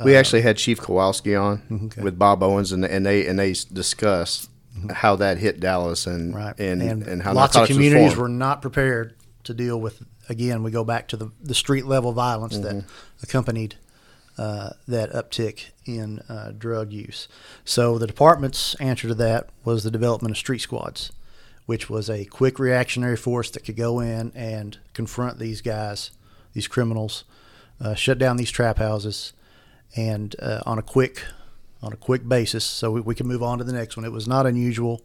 [0.04, 1.62] We Uh, actually had Chief Kowalski on
[1.92, 2.02] Okay.
[2.02, 4.50] with Bob Owens, and and they and they s- discussed
[4.90, 6.44] how that hit Dallas and Mm-hmm.
[6.44, 8.22] right and, and, how lots of communities formed.
[8.22, 10.02] were not prepared to deal with.
[10.32, 13.22] Again, we go back to the the street level violence that Mm-hmm.
[13.22, 13.74] accompanied
[14.38, 17.28] uh, that uptick in uh, drug use.
[17.64, 21.12] So the department's answer to that was the development of street squads,
[21.66, 26.10] which was a quick reactionary force that could go in and confront these guys,
[26.54, 27.24] these criminals,
[27.78, 29.34] uh, shut down these trap houses,
[29.96, 31.24] and uh, on a quick
[31.82, 34.06] on a quick basis, so we, we can move on to the next one.
[34.06, 35.02] It was not unusual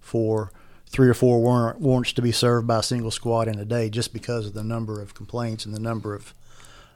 [0.00, 0.50] for
[0.88, 3.90] three or four warrant, warrants to be served by a single squad in a day,
[3.90, 6.32] just because of the number of complaints and the number of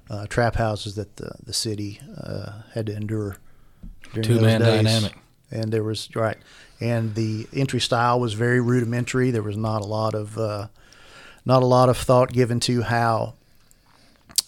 [0.09, 3.37] uh, trap houses that the the city uh, had to endure.
[4.13, 4.83] during those Two-man days.
[4.85, 5.17] dynamic.
[5.51, 6.37] and there was right,
[6.81, 9.31] and the entry style was very rudimentary.
[9.31, 10.69] There was not a lot of uh,
[11.45, 13.35] not a lot of thought given to how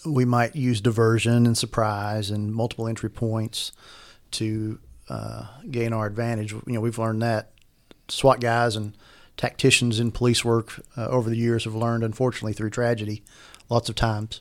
[0.04, 3.70] we might use diversion and surprise and multiple entry points
[4.32, 6.52] to uh, gain our advantage.
[6.52, 7.52] You know, we've learned that
[8.08, 8.94] SWAT guys and
[9.42, 13.24] tacticians in police work uh, over the years have learned, unfortunately, through tragedy,
[13.68, 14.40] lots of times,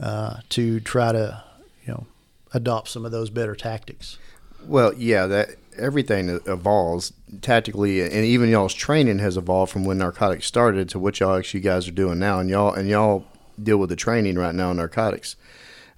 [0.00, 1.44] uh, to try to,
[1.86, 2.06] you know,
[2.52, 4.18] adopt some of those better tactics.
[4.66, 10.46] Well, yeah, that everything evolves tactically, and even y'all's training has evolved from when narcotics
[10.46, 13.24] started to what y'all actually guys are doing now, and y'all and y'all
[13.62, 15.36] deal with the training right now in narcotics,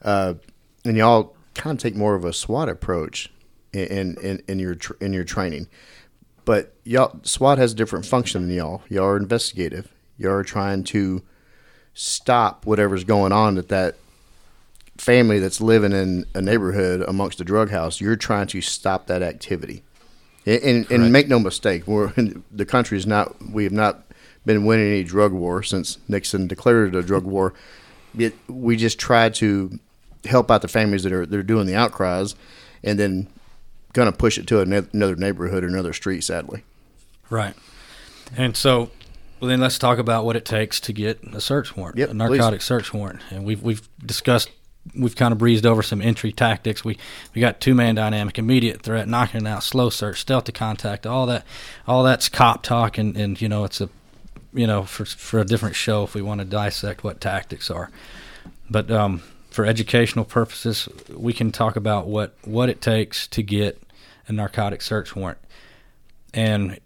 [0.02, 0.34] uh,
[0.84, 3.30] and y'all kind of take more of a SWAT approach
[3.72, 5.68] in in, in your in your training,
[6.46, 8.82] but y'all SWAT has a different function than y'all.
[8.88, 9.92] Y'all are investigative.
[10.16, 11.22] Y'all are trying to
[11.92, 13.96] stop whatever's going on at that
[14.98, 19.22] family that's living in a neighborhood amongst a drug house, you're trying to stop that
[19.22, 19.82] activity.
[20.44, 22.12] And, and, and make no mistake, we're,
[22.52, 23.34] the country is not.
[23.50, 24.04] We have not
[24.44, 27.52] been winning any drug war since Nixon declared it a drug war.
[28.16, 29.78] It, we just try to
[30.24, 32.36] help out the families that are that are doing the outcries,
[32.84, 33.26] and then
[33.96, 36.22] gonna push it to another neighborhood or another street.
[36.22, 36.62] Sadly,
[37.30, 37.54] Right.
[38.36, 38.90] And so,
[39.40, 42.14] well, then let's talk about what it takes to get a search warrant, Yep, a
[42.14, 43.20] narcotic search warrant.
[43.30, 44.50] And we've we've discussed,
[44.94, 46.84] we've kind of breezed over some entry tactics.
[46.84, 46.98] We
[47.34, 51.06] we got two man dynamic, immediate threat, knocking it out, slow search, stealth to contact,
[51.06, 51.44] all that,
[51.86, 53.88] all that's cop talk, and and you know it's a,
[54.52, 57.90] you know for for a different show if we want to dissect what tactics are.
[58.68, 63.80] But um, for educational purposes, we can talk about what what it takes to get
[64.28, 65.38] a narcotic search warrant,
[66.34, 66.78] and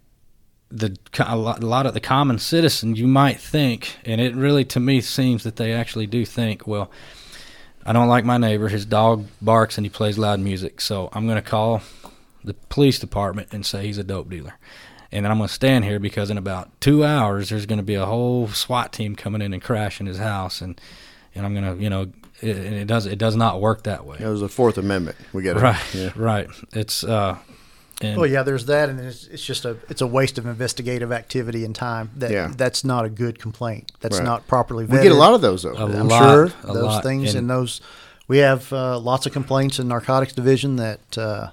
[0.71, 5.01] the a lot, of the common citizen you might think, and it really to me
[5.01, 6.89] seems that they actually do think, well,
[7.85, 8.69] I don't like my neighbor.
[8.69, 11.81] His dog barks and he plays loud music, so I'm going to call
[12.43, 14.53] the police department and say he's a dope dealer.
[15.11, 17.83] And then I'm going to stand here because in about two hours there's going to
[17.83, 20.79] be a whole SWAT team coming in and crashing his house, and
[21.35, 24.05] and I'm going to you know it, and it does it does not work that
[24.05, 24.17] way.
[24.19, 25.17] It was the Fourth Amendment.
[25.33, 25.61] We get it.
[25.61, 26.11] Right, Yeah.
[26.15, 26.47] right.
[26.73, 27.37] It's uh,
[28.01, 31.11] and Well, yeah, there's that, and it's, it's just a it's a waste of investigative
[31.11, 32.09] activity and time.
[32.17, 32.51] That Yeah.
[32.55, 33.91] that's not a good complaint.
[34.01, 34.25] That's Right.
[34.25, 34.91] not properly vetted.
[34.97, 35.73] We get a lot of those though.
[35.73, 37.03] A I'm lot, sure a those lot.
[37.03, 37.79] things And- and those
[38.27, 41.49] we have uh, lots of complaints in narcotics division that uh,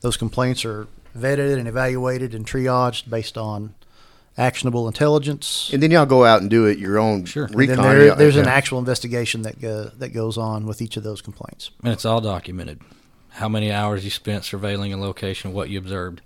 [0.00, 0.86] those complaints are
[1.18, 3.74] vetted and evaluated and triaged based on
[4.38, 5.70] actionable intelligence.
[5.72, 7.44] and then y'all go out and do it your own Sure.
[7.44, 7.76] And And recon.
[7.76, 11.02] then there, Yeah, there's an actual investigation that go, that goes on with each of
[11.02, 11.70] those complaints.
[11.82, 12.80] and it's all documented.
[13.30, 16.20] How many hours you spent surveilling a location, what you observed,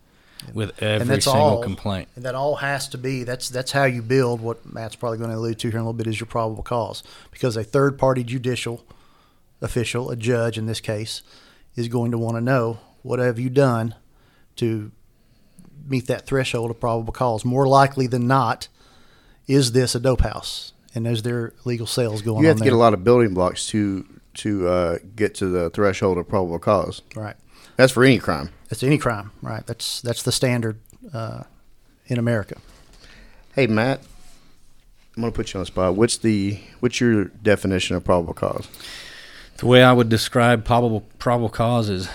[0.52, 2.08] with every and that's single all complaint.
[2.14, 5.30] And that all has to be that's that's how you build what Matt's probably going
[5.30, 7.98] to allude to here in a little bit is your probable cause because a third
[7.98, 8.84] party judicial
[9.62, 11.22] official, a judge in this case,
[11.74, 13.94] is going to want to know what have you done
[14.56, 14.90] to
[15.88, 17.44] meet that threshold of probable cause.
[17.44, 18.68] More likely than not,
[19.46, 22.42] is this a dope house and is there legal sales going on?
[22.42, 22.70] You on have to there?
[22.72, 26.58] get a lot of building blocks to to uh, get to the threshold of probable
[26.58, 27.02] cause.
[27.14, 27.36] right.
[27.76, 28.48] That's for any crime.
[28.70, 29.66] That's any crime, right?
[29.66, 30.78] That's that's the standard
[31.12, 31.42] uh,
[32.06, 32.56] in America.
[33.54, 34.00] Hey Matt,
[35.14, 35.94] I'm gonna put you on the spot.
[35.94, 38.66] What's the what's your definition of probable cause?
[39.58, 42.08] The way I would describe probable probable cause is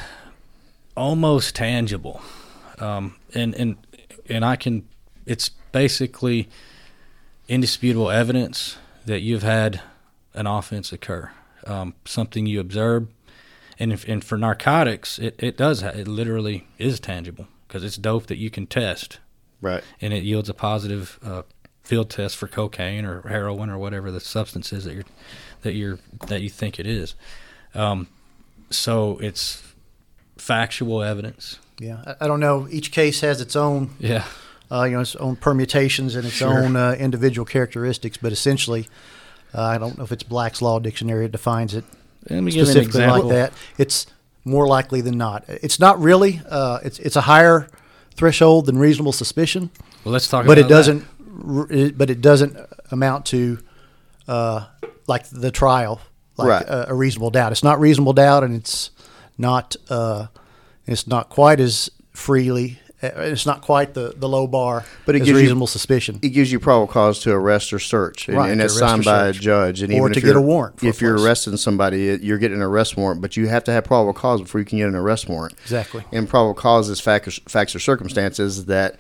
[0.98, 2.22] almost tangible,
[2.80, 3.78] um, and and
[4.30, 4.88] and I can.
[5.26, 6.50] It's basically
[7.48, 9.82] indisputable evidence that you've had
[10.34, 11.32] an offense occur,
[11.68, 13.08] um, something you observe,
[13.78, 17.98] and if, and for narcotics, it it does ha- it literally is tangible because it's
[17.98, 19.20] dope that you can test
[19.62, 19.84] Right.
[20.02, 21.44] and it yields a positive uh,
[21.84, 25.04] field test for cocaine or heroin or whatever the substance is that you're
[25.62, 27.16] that you're that you think it is.
[27.76, 28.08] Um,
[28.70, 29.64] so it's
[30.38, 31.60] factual evidence.
[31.82, 32.68] Yeah, I, I don't know.
[32.70, 34.24] Each case has its own Yeah.
[34.72, 36.64] uh, you know, its own permutations and its Sure.
[36.64, 38.18] own uh, individual characteristics.
[38.18, 38.88] But essentially,
[39.54, 41.84] uh, I don't know if it's Black's Law Dictionary that defines it
[42.30, 43.30] Let me give an specifically example.
[43.30, 43.54] like that.
[43.78, 44.06] It's
[44.46, 45.44] more likely than not.
[45.48, 46.42] It's not really.
[46.50, 47.68] Uh, it's it's a higher
[48.16, 49.72] threshold than reasonable suspicion,
[50.04, 50.46] Well, let's talk.
[50.46, 51.06] but about it doesn't.
[51.48, 52.56] r- It, but it doesn't
[52.92, 53.58] amount to
[54.28, 54.66] uh,
[55.08, 56.00] like the trial,
[56.38, 56.66] like Right.
[56.68, 57.52] a, a reasonable doubt.
[57.52, 58.92] It's not reasonable doubt, and it's
[59.38, 59.76] not.
[60.88, 62.80] It's not quite as freely.
[63.04, 66.20] uh, It's not quite the, the low bar, But it as gives you- reasonable suspicion.
[66.22, 69.04] It gives you probable cause to arrest or search, and, Right, and to that's signed
[69.06, 69.82] by a judge.
[69.82, 72.20] And Or even to if get a you're- warrant for a if you're arresting somebody,
[72.22, 74.78] you're getting an arrest warrant, but you have to have probable cause before you can
[74.80, 75.56] get an arrest warrant.
[75.64, 76.04] Exactly.
[76.12, 78.98] And probable cause is facts, facts or circumstances that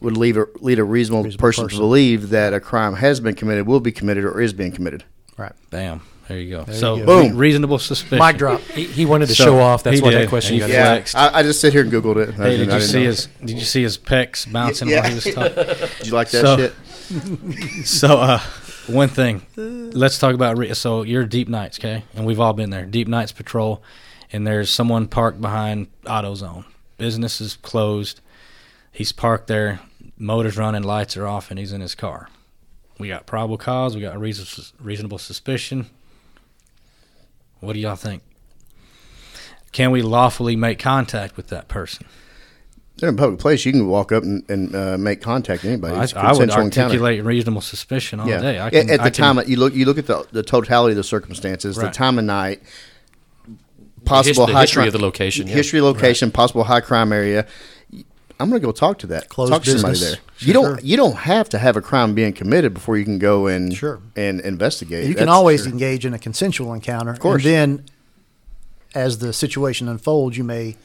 [0.00, 3.34] would leave a, lead a reasonable, Reasonable person, to believe that a crime has been
[3.34, 5.04] committed, will be committed, or is being committed.
[5.38, 5.52] Right.
[5.70, 6.02] Bam.
[6.28, 6.64] There you go.
[6.64, 7.22] There so you go.
[7.28, 7.36] Boom.
[7.36, 8.18] reasonable suspicion.
[8.24, 8.60] Mic drop.
[8.62, 9.82] He, he wanted to So, show off.
[9.84, 11.14] That's he why did, that question and got Yeah, flexed.
[11.16, 12.34] I, I just sit here and googled it.
[12.34, 13.04] Hey, didn't- did I you see know.
[13.06, 13.26] his?
[13.44, 15.00] Did you see his pecs bouncing Yeah.
[15.02, 15.54] while he was talking?
[15.98, 16.74] Did you like that So- shit?
[17.86, 18.40] So, uh,
[18.88, 20.58] one thing, let's talk about.
[20.58, 22.02] Re- so, you're deep nights, okay?
[22.16, 22.84] And we've all been there.
[22.84, 23.82] Deep nights patrol,
[24.32, 26.64] and there's someone parked behind AutoZone.
[26.98, 28.20] Business is closed.
[28.90, 29.78] He's parked there.
[30.18, 32.28] Motor's running, lights are off, and he's in his car.
[32.98, 33.94] We got probable cause.
[33.94, 35.86] We got reason- reasonable suspicion.
[37.60, 38.22] What do y'all think?
[39.72, 42.06] Can we lawfully make contact with that person?
[42.96, 43.66] They're in a public place.
[43.66, 45.94] You can walk up and, and uh, make contact with anybody.
[45.96, 46.84] I, It's a I would consensual encounter.
[46.86, 48.40] articulate reasonable suspicion all yeah.
[48.40, 48.58] day.
[48.58, 50.42] I At- can, at, the I can- time, you look you look at the, the
[50.42, 52.62] totality of the circumstances, the time of night,
[54.06, 55.54] possible the high history crime, of the location, yeah.
[55.54, 57.46] history, location, possible high crime area.
[58.38, 59.28] I'm going to go talk to that.
[59.30, 60.10] Closed talk to somebody business.
[60.12, 60.20] there.
[60.36, 60.46] Sure.
[60.48, 63.46] You don't you don't have to have a crime being committed before you can go
[63.46, 64.00] and Sure.
[64.14, 65.04] and investigate.
[65.06, 67.12] You can That's- always engage in a consensual encounter.
[67.12, 67.44] Of course.
[67.44, 67.84] And then,
[68.94, 70.76] as the situation unfolds, you may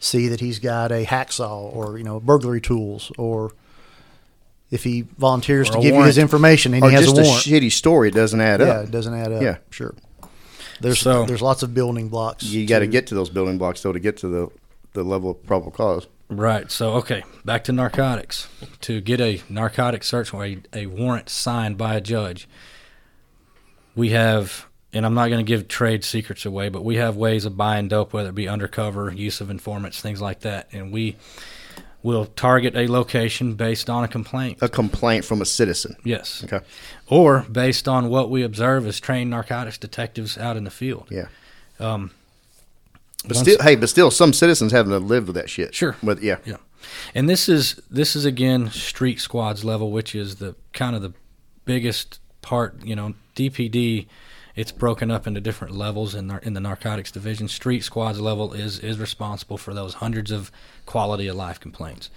[0.00, 3.52] see that he's got a hacksaw or you know burglary tools, or
[4.70, 7.16] if he volunteers Or to a give you his information and or he has just
[7.18, 7.44] a a, warrant.
[7.44, 8.84] shitty story It doesn't add yeah, up.
[8.86, 9.42] it doesn't add up.
[9.42, 9.56] Yeah.
[9.70, 9.94] sure.
[10.80, 12.44] There's So- there's lots of building blocks.
[12.44, 14.48] You got to get to those building blocks though to get to the
[14.92, 16.06] the level of probable cause.
[16.28, 16.70] Right.
[16.70, 18.48] So, okay, back to narcotics.
[18.82, 22.48] To get a narcotic search warrant, a, a warrant signed by a judge,
[23.94, 27.44] we have, and I'm not going to give trade secrets away, but we have ways
[27.44, 30.68] of buying dope, whether it be undercover, use of informants, things like that.
[30.72, 31.16] And we
[32.02, 34.58] will target a location based on a complaint.
[34.60, 35.96] A complaint from a citizen.
[36.04, 36.44] Yes.
[36.44, 36.60] Okay.
[37.08, 41.08] Or based on what we observe as trained narcotics detectives out in the field.
[41.10, 41.28] Yeah.
[41.80, 42.10] Um,
[43.26, 45.74] But once- still, hey, but still, some citizens having to live with that shit.
[45.74, 45.96] Sure.
[46.02, 46.38] But yeah.
[46.44, 46.56] Yeah.
[47.14, 51.12] And this is this is again street squads level, which is the kind of the
[51.64, 52.84] biggest part.
[52.84, 54.06] You know, DPD.
[54.56, 57.48] It's broken up into different levels in, nar- in the narcotics division.
[57.48, 60.52] Street squads level is is responsible for those hundreds of
[60.86, 62.08] quality of life complaints.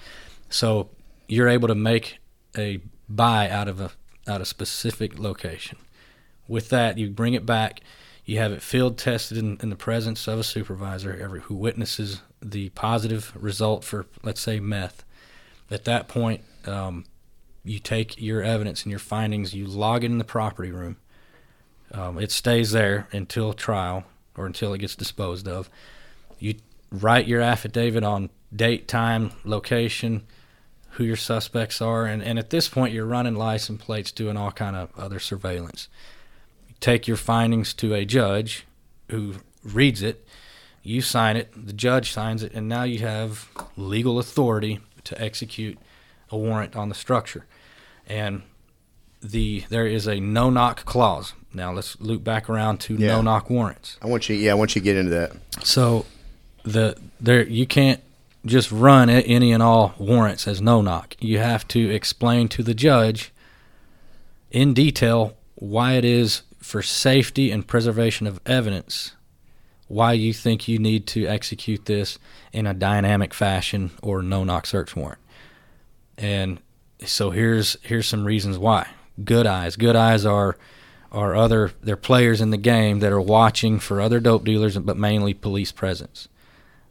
[0.50, 0.90] So
[1.28, 2.20] you're able to make
[2.56, 3.92] a buy out of a
[4.28, 5.78] out of specific location.
[6.48, 7.82] With that, you bring it back.
[8.28, 12.22] You have it field tested in, in the presence of a supervisor, every who witnesses
[12.42, 15.06] the positive result for, let's say, meth.
[15.72, 17.06] At that point, um,
[17.64, 20.98] you take your evidence and your findings, you log it in the property room.
[21.94, 24.04] Um, it stays there until trial
[24.36, 25.70] or until it gets disposed of.
[26.38, 26.56] You
[26.92, 30.28] write your affidavit on date, time, location,
[30.92, 34.52] who your suspects are, and, and at this point, you're running license plates, doing all
[34.52, 35.88] kind of other surveillance
[36.80, 38.66] take your findings to a judge
[39.10, 40.26] who reads it,
[40.84, 45.78] you sign it, the judge signs it, and now you have legal authority to execute
[46.32, 47.46] a warrant on the structure.
[48.08, 48.44] And
[49.22, 51.34] the there is a no knock clause.
[51.54, 53.08] Now let's loop back around to Yeah.
[53.08, 53.98] no knock warrants.
[54.02, 54.36] I want you.
[54.36, 55.32] Yeah, I want you to get into that.
[55.64, 56.06] So
[56.64, 58.02] the there you can't
[58.46, 61.16] just run any and all warrants as no knock.
[61.20, 63.34] You have to explain to the judge
[64.52, 69.14] in detail why it is for safety and preservation of evidence
[69.88, 72.20] why you think you need to execute this
[72.52, 75.22] in a dynamic fashion or no knock search warrant.
[76.18, 76.60] And
[77.06, 78.90] so here's here's some reasons why.
[79.24, 79.78] Good eyes.
[79.78, 80.58] Good eyes are
[81.10, 84.98] are other they're players in the game that are watching for other dope dealers, but
[84.98, 86.28] mainly police presence.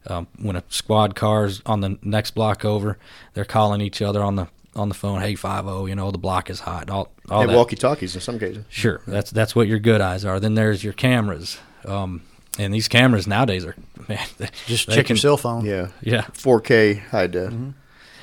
[0.07, 2.97] Um, when a squad car's on the next block over,
[3.35, 5.21] they're calling each other on the on the phone.
[5.21, 6.89] Hey, five zero, you know the block is hot.
[6.89, 7.55] All all Hey, that.
[7.55, 8.63] walkie talkies in some cases.
[8.69, 10.39] Sure, that's that's what your good eyes are.
[10.39, 12.21] Then there's your cameras, um,
[12.59, 13.75] and these cameras nowadays are
[14.07, 14.19] man.
[14.37, 15.65] they- Just they check can- your cell phone.
[15.65, 15.87] Yeah.
[16.01, 17.53] Yeah, 4K high def.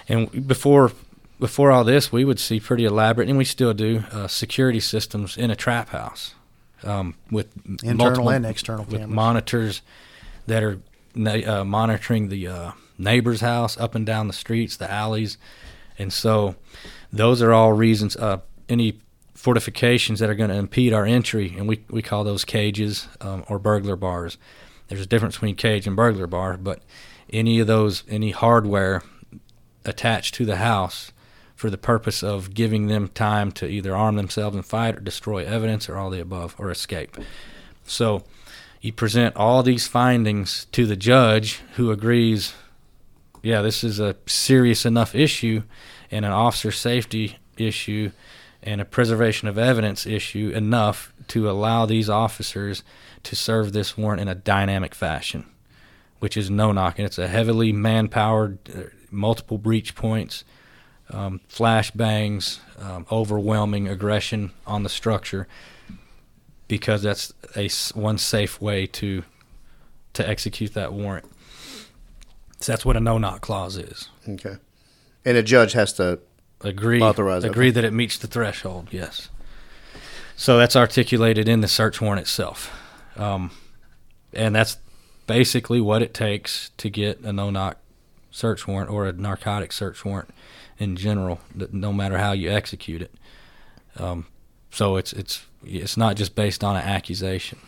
[0.09, 0.93] and before
[1.41, 5.37] before all this, we would see pretty elaborate, and we still do, uh, security systems
[5.37, 6.35] in a trap house
[6.85, 7.49] um, with
[7.83, 9.11] Internal multiple- and external with cameras.
[9.11, 9.83] monitors
[10.47, 10.79] that are
[11.17, 15.37] uh, monitoring the uh, neighbor's house up and down the streets, the alleys,
[15.99, 16.57] and so
[17.13, 18.17] those are all reasons.
[18.17, 19.01] Uh, any
[19.35, 23.45] fortifications that are going to impede our entry, and we we call those cages um,
[23.49, 24.39] or burglar bars.
[24.89, 26.83] There's a difference between cage and burglar bar, but
[27.31, 29.03] any of those, any hardware
[29.85, 31.13] attached to the house
[31.55, 35.45] for the purpose of giving them time to either arm themselves and fight or destroy
[35.45, 37.17] evidence or all the above or escape.
[37.87, 38.25] So
[38.81, 42.55] you present all these findings to the judge who agrees,
[43.45, 45.63] yeah, this is a serious enough issue
[46.11, 48.11] and an officer safety issue
[48.63, 52.83] and a preservation of evidence issue enough to allow these officers
[53.23, 55.45] to serve this warrant in a dynamic fashion,
[56.21, 57.05] which is no knocking.
[57.05, 60.45] It's a heavily man powered, uh, multiple breach points,
[61.11, 65.47] um, flash bangs, um, overwhelming aggression on the structure
[66.67, 69.23] because that's a one safe way to
[70.15, 71.27] to execute that warrant.
[72.65, 74.09] So that's what a no knock clause is.
[74.27, 74.57] Okay.
[75.23, 76.21] And a judge has to.
[76.63, 78.89] Agree Authorize agree that it meets the threshold.
[78.91, 79.29] Yes.
[80.35, 82.73] So that's articulated in the search warrant itself,
[83.19, 83.51] um,
[84.33, 84.79] and that's
[85.27, 87.77] basically what it takes to get a no knock
[88.31, 90.31] search warrant or a narcotic search warrant
[90.79, 91.41] in general.
[91.55, 93.13] that No matter how you execute it.
[93.99, 94.25] Um,
[94.71, 97.59] so it's it's it's not just based on an accusation.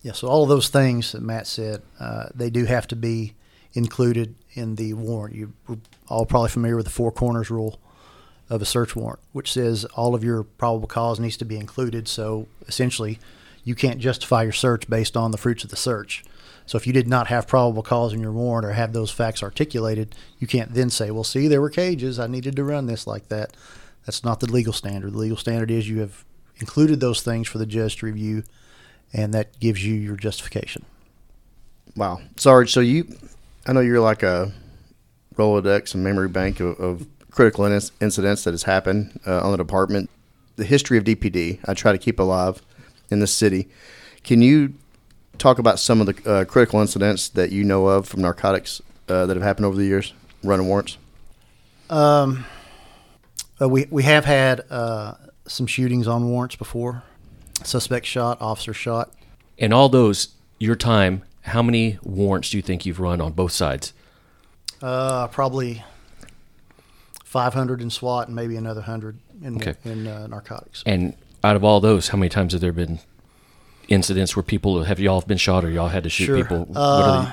[0.00, 3.34] Yeah, so all of those things that Matt said, uh, they do have to be
[3.74, 5.36] included in the warrant.
[5.36, 5.78] You're
[6.08, 7.80] all probably familiar with the four corners rule
[8.48, 12.08] of a search warrant, which says all of your probable cause needs to be included.
[12.08, 13.18] So essentially,
[13.64, 16.24] you can't justify your search based on the fruits of the search.
[16.66, 19.42] So if you did not have probable cause in your warrant or have those facts
[19.42, 22.18] articulated, you can't then say, well, see, there were cages.
[22.18, 23.56] I needed to run this like that.
[24.06, 25.12] That's not the legal standard.
[25.12, 26.24] The legal standard is you have
[26.56, 28.44] included those things for the judge to review,
[29.12, 30.84] and that gives you your justification.
[31.96, 32.20] Wow.
[32.36, 33.16] Sarge, so you.
[33.70, 34.50] I know you're like a
[35.36, 39.56] Rolodex and memory bank of, of critical inc- incidents that has happened uh, on the
[39.56, 40.10] department.
[40.56, 42.62] The history of DPD, I try to keep alive
[43.12, 43.68] in the city.
[44.24, 44.74] Can you
[45.38, 49.26] talk about some of the uh, critical incidents that you know of from narcotics uh,
[49.26, 50.98] that have happened over the years, running warrants?
[51.90, 52.46] Um,
[53.62, 55.14] uh, we we have had uh,
[55.46, 57.04] some shootings on warrants before.
[57.62, 59.12] Suspect shot, officer shot.
[59.60, 63.52] And all those, your time, how many warrants do you think you've run on both
[63.52, 63.92] sides?
[64.82, 65.82] Uh, probably
[67.24, 69.74] 500 in SWAT and maybe another 100 in, Okay.
[69.84, 70.82] in uh, narcotics.
[70.86, 71.14] And
[71.44, 72.98] out of all those, how many times have there been
[73.88, 76.36] incidents where people have y'all been shot or y'all had to shoot Sure.
[76.36, 76.64] people?
[76.66, 77.32] What Uh,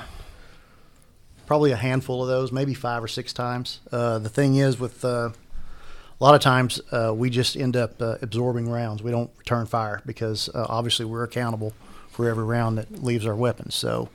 [1.46, 3.80] Probably a handful of those, maybe five or six times.
[3.90, 8.02] Uh, the thing is, with uh, a lot of times, uh, we just end up
[8.02, 9.02] uh, absorbing rounds.
[9.02, 11.72] We don't return fire because uh, obviously we're accountable
[12.18, 13.76] for every round that leaves our weapons.
[13.76, 14.08] So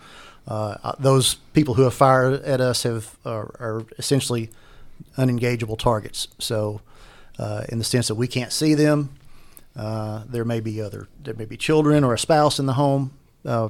[0.46, 4.50] uh, uh, those people who have fired at us have are, are essentially
[5.18, 6.28] unengageable targets.
[6.38, 6.82] So
[7.40, 9.16] uh, in the sense that we can't see them,
[9.74, 13.14] uh, there may be other there may be children or a spouse in the home.
[13.46, 13.70] Uh,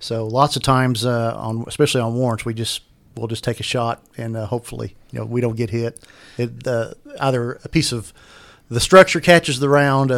[0.00, 2.82] so lots of times, uh, on especially on warrants, we just
[3.16, 6.06] we'll just take a shot and hopefully you know we don't get hit.
[6.36, 6.68] It,
[7.18, 8.12] either a piece of
[8.68, 10.12] the structure catches the round.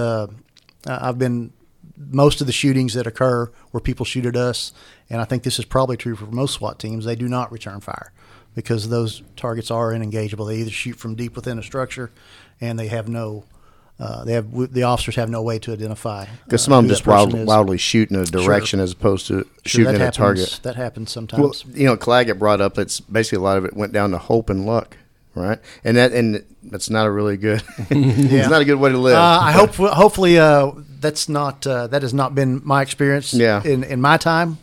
[0.87, 1.53] I've been
[2.11, 4.73] most of the shootings that occur where people shoot at us,
[5.11, 7.05] and I think this is probably true for most SWAT teams.
[7.05, 8.13] They do not return fire
[8.55, 10.49] because those targets are unengageable.
[10.49, 12.11] They either shoot from deep within a structure,
[12.61, 13.45] and they have no.
[14.01, 16.89] Uh, they have the officers have no way to identify Because uh, some of them
[16.89, 20.61] just wild, wildly shoot in a direction as opposed to Sure, shooting at a target.
[20.63, 21.43] That happens sometimes.
[21.43, 24.19] Well, you know, Claggett brought up that's basically a lot of it went down to
[24.19, 24.97] hope and luck,
[25.35, 25.59] right?
[25.83, 27.61] And that and that's not a really good.
[27.91, 29.17] it's not a good way to live.
[29.17, 30.71] Uh, I hope, hopefully, uh,
[31.01, 33.33] that's not uh, that has not been my experience.
[33.35, 33.63] Yeah.
[33.65, 34.59] In in my time,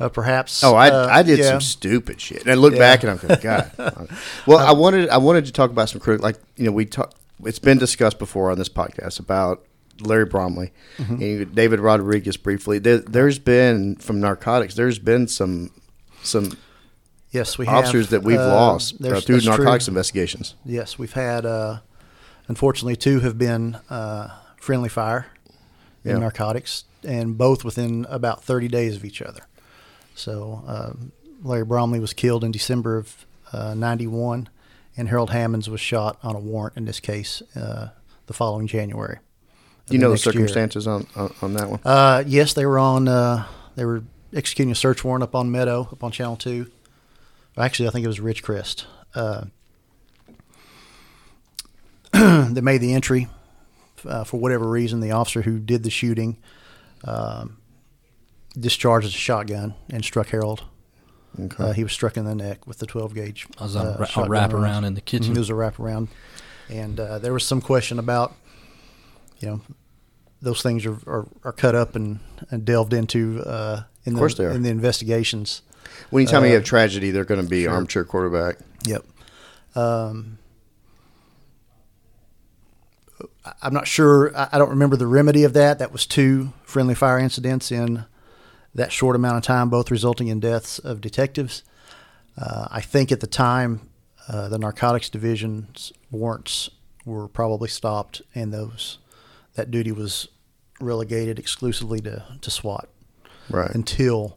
[0.00, 0.62] uh, perhaps.
[0.64, 1.50] Oh, I, uh, I did yeah.
[1.50, 2.42] some stupid shit.
[2.42, 2.78] And I look Yeah.
[2.78, 3.70] back and I'm going, God.
[4.46, 7.12] well, I wanted I wanted to talk about some critical, like you know, we talk.
[7.44, 9.62] It's been discussed before on this podcast about
[10.00, 11.22] Larry Bromley Mm-hmm.
[11.22, 12.78] and David Rodriguez briefly.
[12.78, 14.74] There, there's been from narcotics.
[14.74, 15.70] There's been some
[16.22, 16.56] some
[17.32, 19.40] Yes, we have officers that we've uh, lost uh, through that's true.
[19.40, 20.54] narcotics investigations.
[20.64, 21.44] Yes, we've had.
[21.44, 21.80] Uh,
[22.48, 24.28] unfortunately, two have been uh,
[24.58, 25.26] friendly fire
[26.06, 26.18] in Yeah.
[26.20, 29.40] narcotics, and both within about 30 days of each other.
[30.14, 30.92] So uh,
[31.42, 34.48] Larry Bromley was killed in December of uh, 91,
[34.96, 37.88] and Harold Hammonds was shot on a warrant in this case uh,
[38.26, 39.18] the following January.
[39.88, 41.80] Do you know the circumstances on, on on that one?
[41.84, 43.06] Uh, yes, they were on.
[43.06, 43.44] Uh,
[43.76, 44.02] they were
[44.34, 46.66] executing a search warrant up on Meadow, up on Channel Two.
[47.56, 48.84] Actually, I think it was Ridgecrest.
[49.14, 49.44] Uh,
[52.12, 53.28] they made the entry
[54.04, 55.00] uh, for whatever reason.
[55.00, 56.38] The officer who did the shooting
[57.04, 57.58] um,
[58.58, 60.64] discharged a shotgun and struck Harold.
[61.38, 61.62] Okay.
[61.64, 63.46] Uh, he was struck in the neck with the 12 gauge.
[63.58, 64.64] I was on a uh, ra- a wrap round.
[64.64, 65.36] around in the kitchen.
[65.36, 66.08] It was a wrap around,
[66.70, 68.32] and uh, there was some question about,
[69.40, 69.60] you know,
[70.40, 72.20] those things are, are, are cut up and,
[72.50, 74.52] and delved into uh, in Of course the they are.
[74.52, 75.60] in the investigations.
[76.12, 77.72] Anytime you uh, have tragedy, they're going to be sure.
[77.72, 78.56] armchair quarterback.
[78.84, 79.04] Yep.
[79.74, 80.45] Um, I-
[83.62, 84.32] I'm not sure.
[84.36, 85.78] I don't remember the remedy of that.
[85.78, 88.04] That was two friendly fire incidents in
[88.74, 91.62] that short amount of time, both resulting in deaths of detectives.
[92.36, 93.88] Uh, I think at the time,
[94.28, 96.68] uh, the narcotics division's warrants
[97.06, 98.98] were probably stopped, and those
[99.54, 100.28] that duty was
[100.80, 102.88] relegated exclusively to, to SWAT
[103.48, 103.70] Right.
[103.74, 104.36] until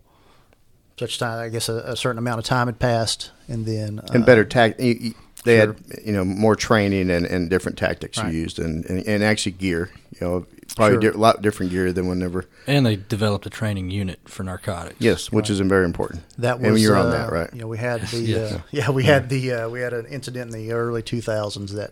[0.98, 1.40] such time.
[1.44, 4.46] I guess a, a certain amount of time had passed, and then and uh, better
[4.46, 4.80] tact.
[4.80, 5.14] you- you-
[5.50, 5.74] They sure.
[5.74, 8.34] had you know more training and, and different tactics Right.
[8.34, 9.90] used and, and, and actually gear.
[10.20, 10.46] You know,
[10.76, 11.12] probably Sure.
[11.12, 12.46] di- a lot different gear than whenever.
[12.68, 14.98] and they developed a training unit for narcotics.
[15.00, 16.24] Yes, which is very important.
[16.38, 17.50] That was and you're on uh, that, right?
[17.54, 18.54] You know, we had the Yes.
[18.54, 21.92] uh, yeah, we had the uh, we had an incident in the early 2000s that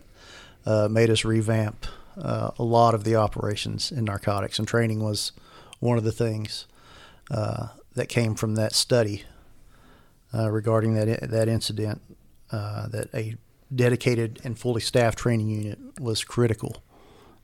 [0.66, 1.86] uh, made us revamp
[2.16, 5.32] uh, a lot of the operations in narcotics, and training was
[5.80, 6.66] one of the things
[7.30, 9.24] uh, that came from that study
[10.34, 12.00] uh, regarding that that incident.
[12.50, 13.36] Uh, that a
[13.74, 16.82] dedicated and fully staffed training unit was critical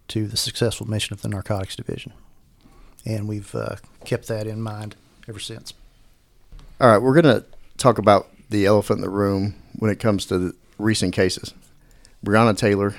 [0.09, 2.13] to the successful mission of the narcotics division,
[3.05, 4.97] and we've uh, kept that in mind
[5.29, 5.73] ever since.
[6.81, 7.45] All right, we're going to
[7.79, 11.55] talk about the elephant in the room when it comes to the recent cases.
[12.25, 12.95] Breonna Taylor,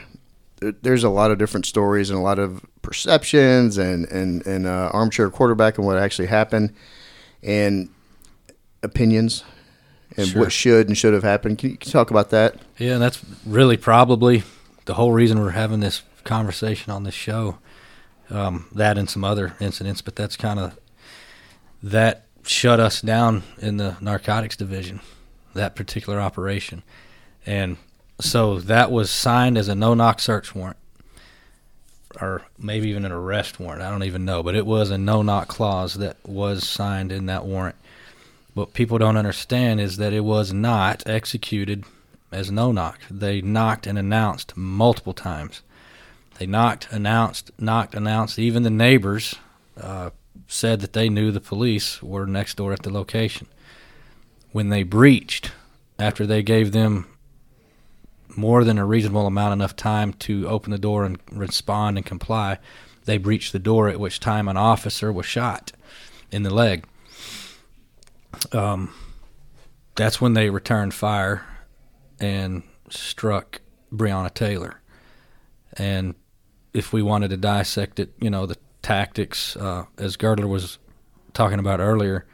[0.60, 4.90] there's a lot of different stories and a lot of perceptions and and and uh,
[4.94, 6.74] armchair quarterback and what actually happened,
[7.44, 7.90] and
[8.84, 9.44] opinions
[10.18, 10.42] and Sure.
[10.44, 11.58] what should and should have happened.
[11.58, 12.56] Can you, can you talk about that?
[12.78, 14.44] Yeah, that's really probably
[14.86, 17.58] the whole reason we're having this conversation on this show.
[18.30, 20.80] Um, that and some other incidents, but that's kind of
[21.84, 25.00] that shut us down in the narcotics division,
[25.54, 26.82] that particular operation,
[27.46, 27.78] and
[28.20, 30.78] so that was signed as a no-knock search warrant,
[32.20, 33.84] or maybe even an arrest warrant.
[33.84, 37.46] I don't even know, but it was a no-knock clause that was signed in that
[37.46, 37.76] warrant.
[38.56, 41.84] What people don't understand is that it was not executed
[42.36, 43.00] as no knock.
[43.10, 45.62] They knocked and announced multiple times.
[46.38, 48.38] They knocked, announced, knocked, announced.
[48.38, 49.36] Even the neighbors
[49.80, 50.10] uh,
[50.48, 53.48] said that they knew the police were next door at the location.
[54.52, 55.54] When they breached,
[55.98, 57.08] after they gave them
[58.36, 62.58] more than a reasonable amount enough time to open the door and respond and comply,
[63.06, 63.88] they breached the door.
[63.88, 65.72] At which time, an officer was shot
[66.34, 66.86] in the leg.
[68.52, 68.94] Um,
[69.96, 71.46] that's when they returned fire
[72.20, 73.62] and struck
[73.92, 74.82] Breonna Taylor.
[75.78, 76.16] And
[76.74, 80.78] if we wanted to dissect it, you know, the tactics, uh, as Girdler was
[81.34, 82.26] talking about earlier,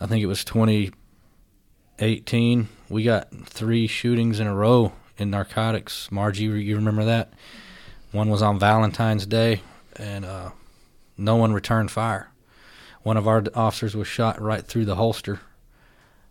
[0.00, 2.68] I think it was 2018.
[2.88, 6.10] We got three shootings in a row in narcotics.
[6.10, 7.34] Margie, you remember that?
[8.12, 9.60] One was on Valentine's Day,
[9.96, 10.50] and uh,
[11.16, 12.30] no one returned fire.
[13.02, 15.40] One of our officers was shot right through the holster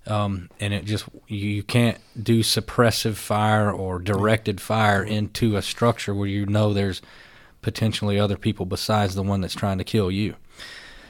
[0.08, 6.14] um, and it just you can't do suppressive fire or directed fire into a structure
[6.14, 7.02] where you know there's
[7.62, 10.36] potentially other people besides the one that's trying to kill you.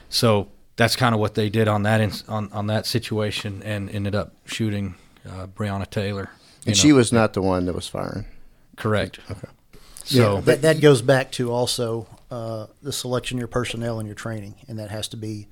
[0.08, 3.90] So that's kind of what they did on that in, on on that situation, and
[3.90, 4.94] ended up shooting
[5.28, 6.30] uh, Breonna Taylor.
[6.66, 6.80] And know.
[6.80, 8.24] she was not the one that was firing.
[8.76, 9.20] Correct.
[9.30, 9.48] Okay.
[10.04, 14.06] So yeah, that that goes back to also uh, the selection of your personnel and
[14.06, 15.48] your training, and that has to be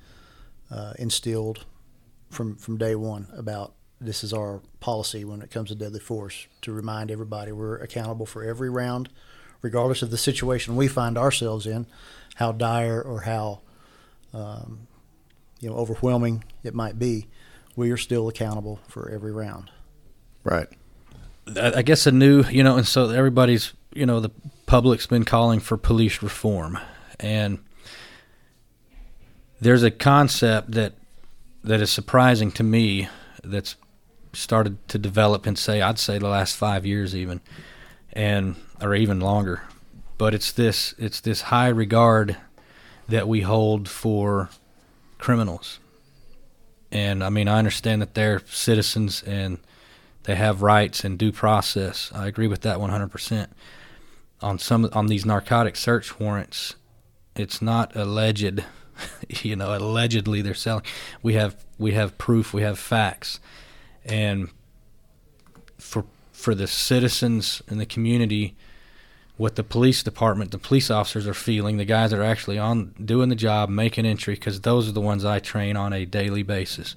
[0.71, 1.65] uh, instilled
[2.29, 6.47] from from day one about this is our policy when it comes to deadly force
[6.61, 9.09] to remind everybody we're accountable for every round,
[9.61, 11.87] regardless of the situation we find ourselves in,
[12.35, 13.61] how dire or how
[14.33, 14.87] um,
[15.59, 17.27] you know overwhelming it might be.
[17.75, 19.69] We are still accountable for every round.
[20.43, 20.67] Right.
[21.59, 24.31] I guess a new, you know, and so everybody's, you know, the
[24.65, 26.79] public's been calling for police reform,
[27.19, 27.59] and
[29.59, 30.93] there's a concept that
[31.65, 33.09] that is surprising to me
[33.43, 33.75] that's
[34.33, 37.41] started to develop in say I'd say the last five years even
[38.13, 39.63] and or even longer.
[40.17, 42.37] But it's this it's this high regard
[43.07, 44.49] that we hold for
[45.17, 45.79] criminals.
[46.91, 49.59] And I mean I understand that they're citizens and
[50.23, 52.11] they have rights and due process.
[52.13, 53.47] I agree with that 100%
[54.41, 56.75] on some on these narcotic search warrants
[57.35, 58.63] it's not alleged
[59.29, 60.83] you know, allegedly they're selling.
[61.21, 63.39] We have we have proof, we have facts,
[64.05, 64.49] and
[65.77, 68.55] for for the citizens and the community,
[69.37, 72.93] what the police department, the police officers are feeling, the guys that are actually on
[73.03, 76.43] doing the job, making entry, because those are the ones I train on a daily
[76.43, 76.95] basis.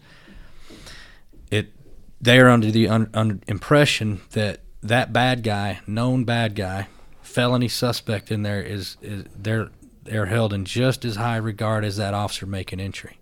[1.51, 1.73] It
[2.21, 6.89] they are under the un, impression that that bad guy, known bad guy,
[7.23, 9.71] felony suspect in there is is they're
[10.09, 13.19] they're held in just as high regard as that officer making entry.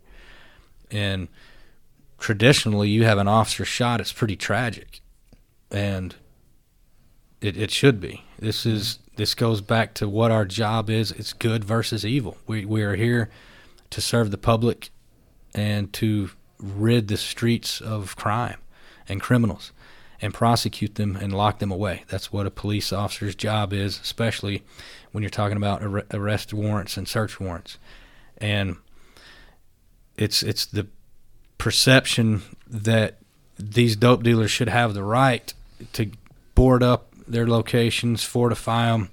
[0.91, 1.29] And
[2.19, 5.01] traditionally, you have an officer shot, it's pretty tragic,
[5.71, 6.15] and
[7.41, 8.25] it it should be.
[8.39, 11.11] This is this goes back to what our job is.
[11.13, 12.37] It's good versus evil.
[12.47, 13.31] We we are here
[13.91, 14.91] to serve the public
[15.55, 18.59] and to rid the streets of crime
[19.09, 19.73] and criminals
[20.21, 22.05] and prosecute them and lock them away.
[22.09, 24.63] That's what a police officer's job is, especially
[25.13, 25.83] when you're talking about
[26.15, 27.79] arrest warrants and search warrants.
[28.39, 28.77] And
[30.17, 30.87] it's it's the
[31.59, 33.19] perception that
[33.59, 35.53] these dope dealers should have the right
[35.95, 36.11] to
[36.55, 39.11] board up their locations, fortify them,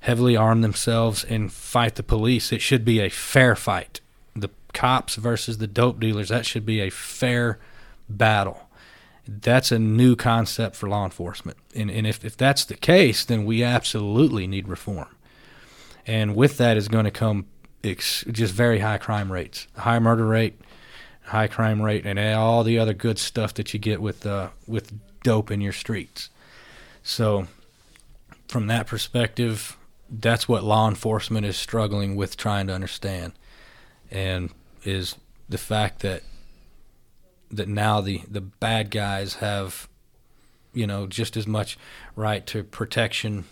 [0.00, 2.52] heavily arm themselves, and fight the police.
[2.52, 4.00] It should be a fair fight.
[4.34, 7.58] The cops versus the dope dealers, that should be a fair
[8.08, 8.65] battle
[9.26, 11.58] that's a new concept for law enforcement.
[11.74, 15.08] And, and if, if that's the case, then we absolutely need reform.
[16.06, 17.46] And with that is going to come
[17.82, 20.60] ex- just very high crime rates, high murder rate,
[21.24, 24.92] high crime rate, and all the other good stuff that you get with uh, with
[25.22, 26.30] dope in your streets.
[27.02, 27.48] So,
[28.48, 29.76] from that perspective,
[30.08, 33.32] that's what law enforcement is struggling with trying to understand,
[34.10, 34.50] and
[34.84, 35.16] is
[35.48, 36.22] the fact that
[37.50, 39.88] that now the the bad guys have,
[40.72, 41.78] you know, just as much
[42.14, 43.44] right to protection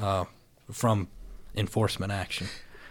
[0.00, 0.24] uh,
[0.70, 1.08] from
[1.54, 2.48] enforcement action.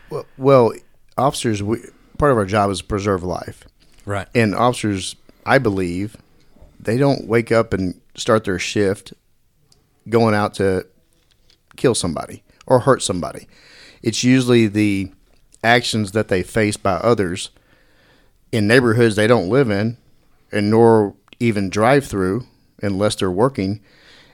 [0.09, 0.73] Well, well
[1.17, 1.79] officers, we,
[2.17, 3.65] part of our job is to preserve life.
[4.05, 4.27] Right.
[4.33, 6.17] And officers, I believe,
[6.79, 9.13] they don't wake up and start their shift
[10.07, 10.87] going out to
[11.75, 13.47] kill somebody or hurt somebody.
[14.01, 15.11] It's usually the
[15.63, 17.49] actions that they face by others
[18.51, 19.97] in neighborhoods they don't live in
[20.51, 22.45] and nor even drive through
[22.81, 23.81] unless they're working.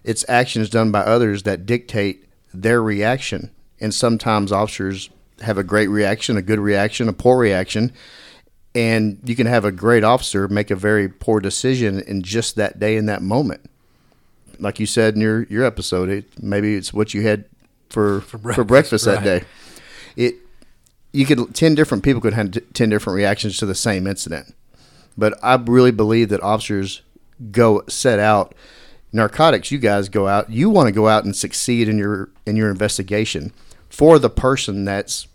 [0.04, 5.10] It's actions done by others that dictate their reaction and sometimes officers
[5.42, 7.92] have a great reaction, a good reaction, a poor reaction,
[8.74, 12.80] and you can have a great officer make a very poor decision in just that
[12.80, 13.70] day in that moment.
[14.60, 17.46] Like you said in your your episode, it, maybe it's what you had
[17.90, 19.22] for for breakfast, for breakfast right.
[19.22, 19.46] that day.
[20.16, 20.36] It
[21.12, 24.54] you could ten different people could have ten different reactions to the same incident,
[25.18, 27.02] but I really believe that officers
[27.52, 28.54] go set out
[29.12, 29.72] narcotics.
[29.72, 30.50] You guys go out.
[30.50, 33.54] You want to go out and succeed in your in your investigation
[33.90, 35.28] for the person that's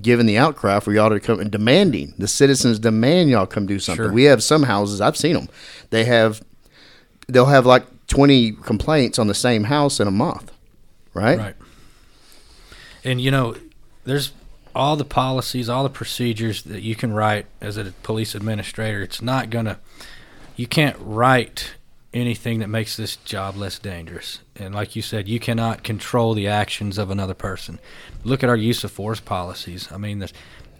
[0.00, 3.78] given the outcry for y'all to come and demanding the citizens demand y'all come do
[3.78, 4.04] something.
[4.04, 4.12] Sure.
[4.12, 5.48] We have some houses I've seen them.
[5.90, 6.42] They have
[7.28, 10.52] they'll have like twenty complaints on the same house in a month,
[11.14, 11.38] right?
[11.38, 11.54] Right.
[13.04, 13.56] And you know,
[14.04, 14.32] there's
[14.74, 19.02] all the policies, all the procedures that you can write as a police administrator.
[19.02, 19.78] It's not gonna.
[20.56, 21.74] You can't write
[22.14, 24.40] anything that makes this job less dangerous.
[24.56, 27.78] And like you said, you cannot control the actions of another person.
[28.22, 29.90] Look at our use of force policies.
[29.90, 30.24] I mean,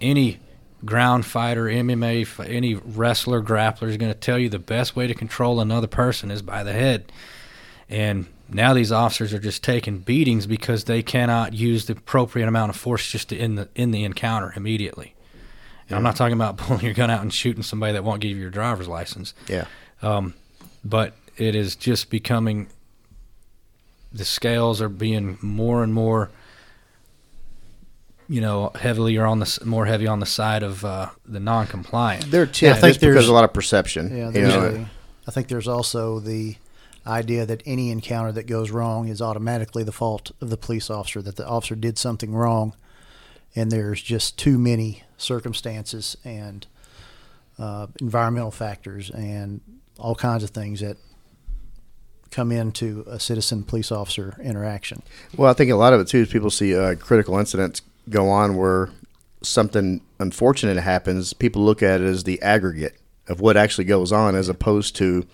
[0.01, 0.41] any
[0.85, 5.15] ground fighter, MMA, any wrestler, grappler is going to tell you the best way to
[5.15, 7.11] control another person is by the head.
[7.93, 12.71] And now these officers are just taking beatings because they cannot use the appropriate amount
[12.71, 15.15] of force just to in the in the encounter immediately.
[15.89, 18.31] And I'm not talking about pulling your gun out and shooting somebody that won't give
[18.31, 19.67] you your driver's license, Yeah.
[20.01, 20.33] um,
[20.85, 22.69] but it is just becoming.
[24.15, 26.31] The scales are being more and more.
[28.29, 32.31] You know, heavily or on the more heavy on the side of uh, the non-compliant.
[32.31, 34.17] They're I think just because there's- a lot of perception.
[34.17, 34.65] Yeah, you know.
[34.65, 34.91] a,
[35.29, 36.57] I think there's also the
[37.07, 41.21] idea that any encounter that goes wrong is automatically the fault of the police officer,
[41.23, 42.75] that the officer did something wrong,
[43.55, 46.67] and there's just too many circumstances and
[47.59, 49.61] uh, environmental factors and
[49.99, 50.97] all kinds of things that
[52.31, 55.03] come into a citizen police officer interaction.
[55.37, 58.31] Well, I think a lot of it too is people see uh, critical incidents go
[58.31, 58.91] on where
[59.43, 61.33] something unfortunate happens.
[61.35, 62.97] People look at it as the aggregate
[63.29, 65.27] of what actually goes on, as opposed to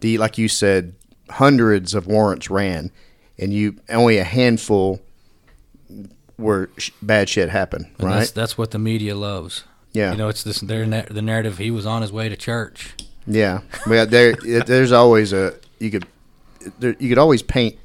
[0.00, 0.94] the like you said,
[1.30, 2.90] hundreds of warrants ran,
[3.38, 5.00] and you only a handful
[6.36, 7.86] where sh- bad shit happened.
[7.98, 8.18] And right?
[8.20, 9.64] That's, that's what the media loves.
[9.92, 10.12] Yeah.
[10.12, 11.58] You know, it's this their na- the narrative.
[11.58, 12.94] He was on his way to church.
[13.26, 16.06] Yeah, but there, there's always a you could
[16.78, 17.76] there, you could always paint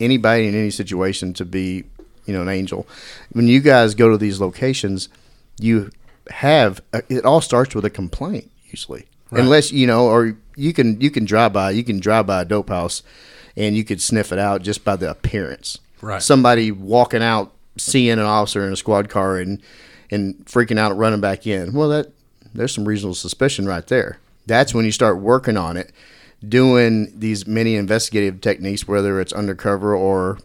[0.00, 1.84] anybody in any situation to be
[2.24, 2.86] you know an angel.
[3.32, 5.08] When you guys go to these locations,
[5.60, 5.90] you
[6.30, 11.00] have uh, it all starts with a complaint usually, unless you know, or you can
[11.00, 13.02] you can drive by you can drive by a dope house
[13.56, 15.78] and you could sniff it out just by the appearance.
[16.00, 16.22] Right.
[16.22, 19.62] Somebody walking out, seeing an officer in a squad car and
[20.10, 21.72] and freaking out, running back in.
[21.72, 22.12] Well, that
[22.54, 24.18] there's some reasonable suspicion right there.
[24.46, 25.92] That's when you start working on it,
[26.46, 30.38] doing these many investigative techniques, whether it's undercover or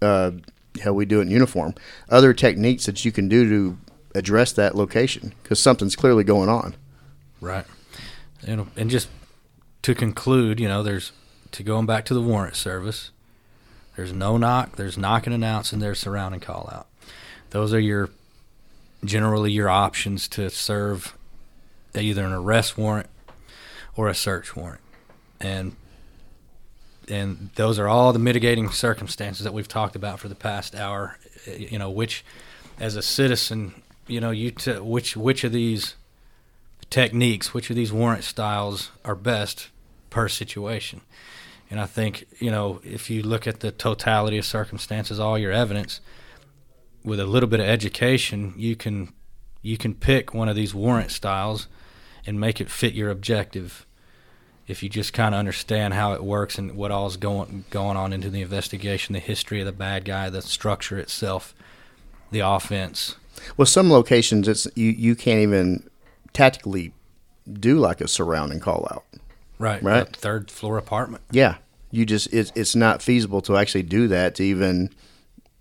[0.00, 0.32] uh,
[0.80, 1.74] hell, we do it in uniform.
[2.08, 3.78] Other techniques that you can do to
[4.14, 6.76] address that location because something's clearly going on.
[7.40, 7.66] Right.
[8.46, 9.08] And and just
[9.88, 11.12] to conclude, you know, there's
[11.50, 13.10] to going back to the warrant service.
[13.96, 14.76] There's no knock.
[14.76, 16.88] There's knock and announce, and there's surround and call out.
[17.50, 18.10] Those are your
[19.02, 21.16] generally your options to serve
[21.94, 23.08] either an arrest warrant
[23.96, 24.82] or a search warrant,
[25.40, 25.74] and
[27.08, 31.16] and those are all the mitigating circumstances that we've talked about for the past hour.
[31.46, 32.26] You know, which
[32.78, 33.72] as a citizen,
[34.06, 35.94] you know, you t- which which of these
[36.90, 39.70] techniques, which of these warrant styles are best
[40.10, 41.00] per situation.
[41.70, 45.52] And I think, you know, if you look at the totality of circumstances, all your
[45.52, 46.00] evidence,
[47.04, 49.12] with a little bit of education, you can
[49.62, 51.68] you can pick one of these warrant styles
[52.26, 53.86] and make it fit your objective.
[54.66, 58.12] If you just kind of understand how it works and what all's going going on
[58.12, 61.54] into the investigation, the history of the bad guy, the structure itself,
[62.30, 63.16] the offense.
[63.56, 65.88] Well, some locations it's you you can't even
[66.32, 66.92] tactically
[67.50, 69.04] do like a surround and call out.
[69.58, 69.82] Right.
[69.82, 70.02] Right.
[70.02, 71.22] a third floor apartment.
[71.30, 71.56] Yeah,
[71.90, 74.90] you just it's it's not feasible to actually do that to even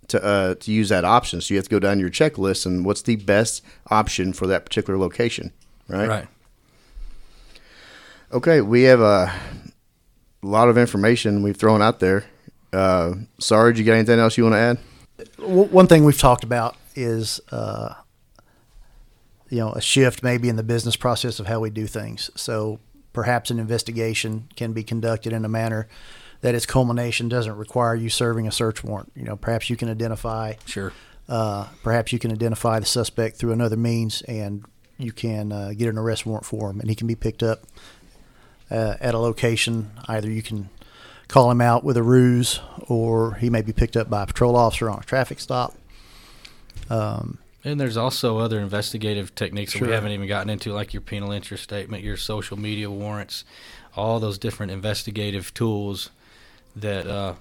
[0.10, 1.42] to uh, to use that option.
[1.42, 4.66] So you have to go down your checklist and what's the best option for that
[4.66, 5.52] particular location,
[5.88, 6.08] right?
[6.08, 6.28] Right.
[8.32, 9.34] Okay, we have a
[10.42, 12.26] lot of information we've thrown out there.
[12.74, 14.78] Uh, Sarge, you got anything else you want to add?
[15.40, 17.94] One thing we've talked about is uh,
[19.50, 22.80] you know a shift maybe in the business process of how we do things so
[23.18, 25.88] perhaps an investigation can be conducted in a manner
[26.42, 29.12] that its culmination doesn't require you serving a search warrant.
[29.16, 30.94] You know perhaps you can identify Sure.
[31.28, 34.64] uh, perhaps you can identify the suspect through another means and
[35.00, 37.64] you can uh, get an arrest warrant for him and he can be picked up
[38.70, 39.90] uh, at a location.
[40.08, 40.70] Either you can
[41.28, 44.56] call him out with a ruse or he may be picked up by a patrol
[44.56, 45.74] officer on a traffic stop.
[46.88, 51.02] Um, And there's also other investigative techniques that we haven't even gotten into, like your
[51.02, 53.44] penal interest statement, your social media warrants,
[53.94, 56.10] all those different investigative tools
[56.78, 57.34] that uh,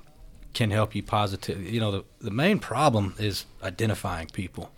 [0.53, 1.62] can help you positive.
[1.62, 4.72] You know, the the main problem is identifying people.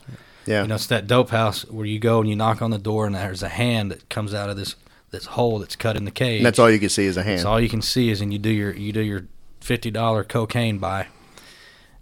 [0.44, 2.78] Yeah, You know, it's that dope house where you go and you knock on the
[2.78, 4.76] door and there's a hand that comes out of this
[5.10, 6.38] this hole that's cut in the cage.
[6.38, 7.38] And that's all you can see is a hand.
[7.38, 9.26] That's all you can see is, and you do your you do your
[9.60, 11.06] fifty dollar cocaine buy.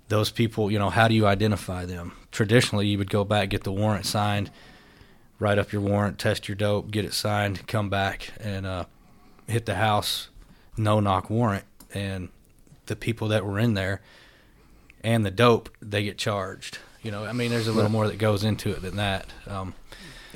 [0.09, 2.13] Those people, you know, how do you identify them?
[2.31, 4.51] Traditionally, you would go back, get the warrant signed,
[5.39, 8.85] write up your warrant, test your dope, get it signed, come back and uh,
[9.47, 10.29] hit the house,
[10.77, 12.29] no knock warrant, and
[12.87, 14.01] the people that were in there
[15.03, 16.79] and the dope, they get charged.
[17.03, 19.27] You know, I mean, there's a little more that goes into it than that.
[19.47, 19.75] Um,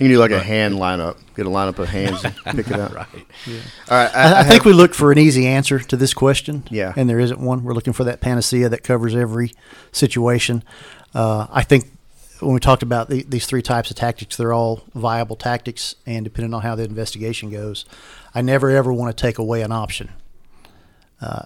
[0.01, 1.17] you can do like a hand lineup.
[1.37, 2.93] Get a lineup of hands and pick it out.
[2.95, 3.07] right.
[3.15, 4.11] All right.
[4.15, 6.65] I, I, have- think we look for an easy answer to this question.
[6.71, 6.93] Yeah.
[6.97, 7.63] And there isn't one.
[7.65, 9.53] We're looking for that panacea that covers every
[9.93, 10.65] situation.
[11.15, 11.91] Uh, I think
[12.41, 16.25] when we talked about the, these three types of tactics, they're all viable tactics, and
[16.25, 17.85] depending on how the investigation goes,
[18.35, 20.11] I never ever want to take away an option.
[21.21, 21.43] Uh,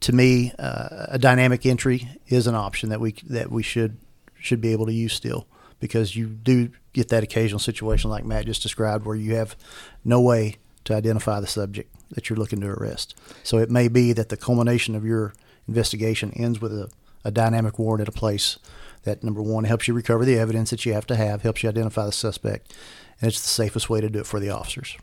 [0.00, 3.96] to me, uh, a dynamic entry is an option that we that we should
[4.38, 5.46] should be able to use still
[5.84, 9.54] because you do get that occasional situation like Matt just described where you have
[10.02, 13.14] no way to identify the subject that you're looking to arrest.
[13.42, 15.34] So it may be that the culmination of your
[15.68, 16.90] investigation ends with a,
[17.22, 18.58] a dynamic warrant at a place
[19.02, 21.68] that number one helps you recover the evidence that you have to have, helps you
[21.68, 22.74] identify the suspect,
[23.20, 24.96] and it's the safest way to do it for the officers.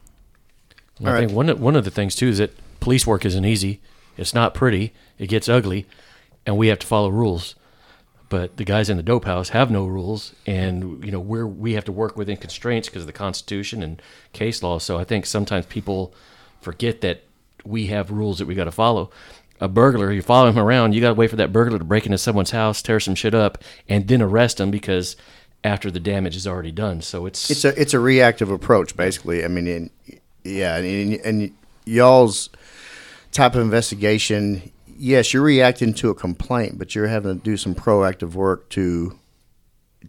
[0.98, 1.28] And I All right.
[1.28, 3.82] think one one of the things too is that police work isn't easy.
[4.18, 4.94] It's not pretty.
[5.20, 5.86] It gets ugly,
[6.44, 7.54] and we have to follow rules.
[8.32, 11.74] But the guys in the dope house have no rules, and you know we're we
[11.74, 14.02] have to work within constraints because of the Constitution and
[14.32, 14.80] case law.
[14.80, 16.14] So I think sometimes people
[16.62, 17.24] forget that
[17.66, 19.12] we have rules that we got to follow.
[19.60, 22.06] A burglar, you follow him around, you got to wait for that burglar to break
[22.06, 23.58] into someone's house, tear some shit up,
[23.90, 25.18] and then arrest him because
[25.66, 27.02] after the damage is already done.
[27.02, 29.44] So it's it's a it's a reactive approach basically.
[29.44, 29.90] I mean,
[30.46, 31.52] yeah, and, and
[31.84, 32.50] y'all's
[33.34, 34.72] type of investigation.
[35.02, 39.18] Yes, you're reacting to a complaint, but you're having to do some proactive work to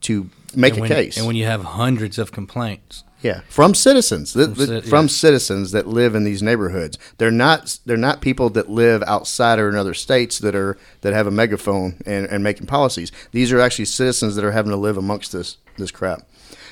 [0.02, 1.16] to make and a when, case.
[1.16, 5.12] And when you have hundreds of complaints, Yeah, from citizens, from, From yes.
[5.14, 6.98] citizens that live in these neighborhoods.
[7.16, 11.14] They're not they're not people that live outside or in other states that are that
[11.14, 13.12] have a megaphone and, and making policies.
[13.30, 16.20] These are actually citizens that are having to live amongst this this crap.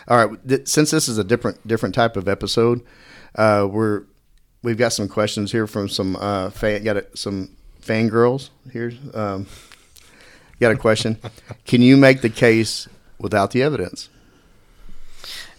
[0.08, 2.82] All right, th- since this is a different different type of episode,
[3.36, 4.02] uh, we're
[4.62, 8.92] we've got some questions here from some uh, fan, got a, some fangirls here.
[9.14, 9.46] Um,
[10.60, 11.18] got a question?
[11.64, 14.08] Can you make the case without the evidence?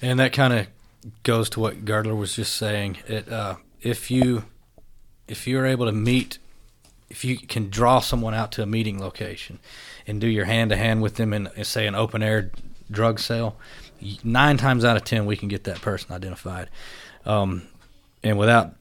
[0.02, 0.68] and that kind of
[1.24, 2.98] goes to what Girdler was just saying.
[3.08, 4.46] It uh, if you
[5.28, 6.40] if you're able to meet,
[7.10, 9.60] if you can draw someone out to a meeting location
[10.08, 12.52] and do your hand to hand with them in, in say an open air
[12.90, 13.56] drug sale,
[14.24, 16.70] nine times out of ten we can get that person identified,
[17.26, 17.64] um,
[18.24, 18.74] and without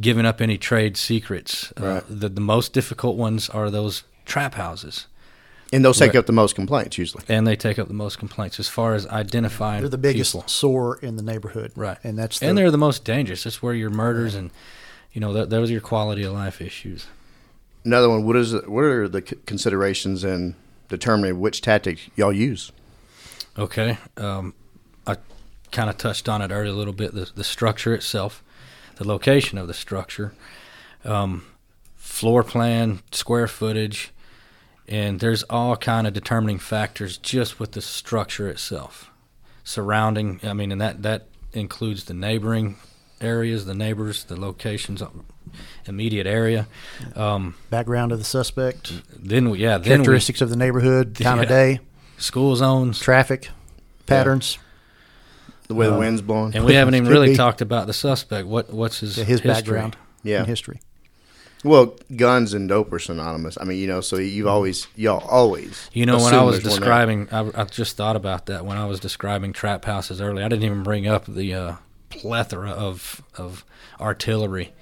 [0.00, 1.72] giving up any trade secrets.
[1.76, 5.06] Uh, the the most difficult ones are those trap houses.
[5.72, 6.20] And those take Right.
[6.20, 7.24] up the most complaints usually.
[7.28, 9.80] and they take up the most complaints as far as identifying.
[9.80, 10.46] They're the biggest people.
[10.48, 11.98] sore in the neighborhood, right?
[12.04, 13.42] And that's and they're the most dangerous.
[13.44, 14.50] That's where your murders and
[15.12, 17.06] you know th- those are your quality of life issues.
[17.84, 18.24] Another one.
[18.24, 20.54] What is what are the considerations in
[20.88, 22.70] determining which tactic y'all use?
[23.58, 24.54] Okay, um,
[25.06, 25.16] I
[25.72, 27.12] kind of touched on it earlier a little bit.
[27.14, 28.42] The the structure itself,
[28.96, 30.34] the location of the structure,
[31.04, 31.44] um,
[31.96, 34.12] floor plan, square footage,
[34.88, 39.10] and there's all kind of determining factors just with the structure itself,
[39.64, 40.40] surrounding.
[40.42, 42.76] I mean, and that that includes the neighboring
[43.20, 45.08] areas, the neighbors, the locations, uh,
[45.86, 46.68] immediate area.
[47.14, 51.40] Um, background of the suspect, then we, yeah, then we, characteristics of the neighborhood, time
[51.40, 51.80] of day,
[52.18, 53.50] school zones, traffic
[54.06, 54.58] patterns,
[55.68, 56.54] The way the Uh, wind's blowing.
[56.54, 57.36] and we haven't even really be.
[57.36, 58.46] talked about the suspect.
[58.46, 59.52] What what's his yeah, his history?
[59.52, 60.38] background, Yeah.
[60.38, 60.80] and history.
[61.64, 63.58] Well, guns and dope are synonymous.
[63.60, 65.90] I mean, you know, so you've always y'all always.
[65.92, 66.78] You know, when I was there's one there.
[66.80, 70.44] describing, I, I just thought about that when I was describing trap houses earlier.
[70.44, 71.72] I didn't even bring up the uh,
[72.10, 73.64] plethora of of
[74.00, 74.72] artillery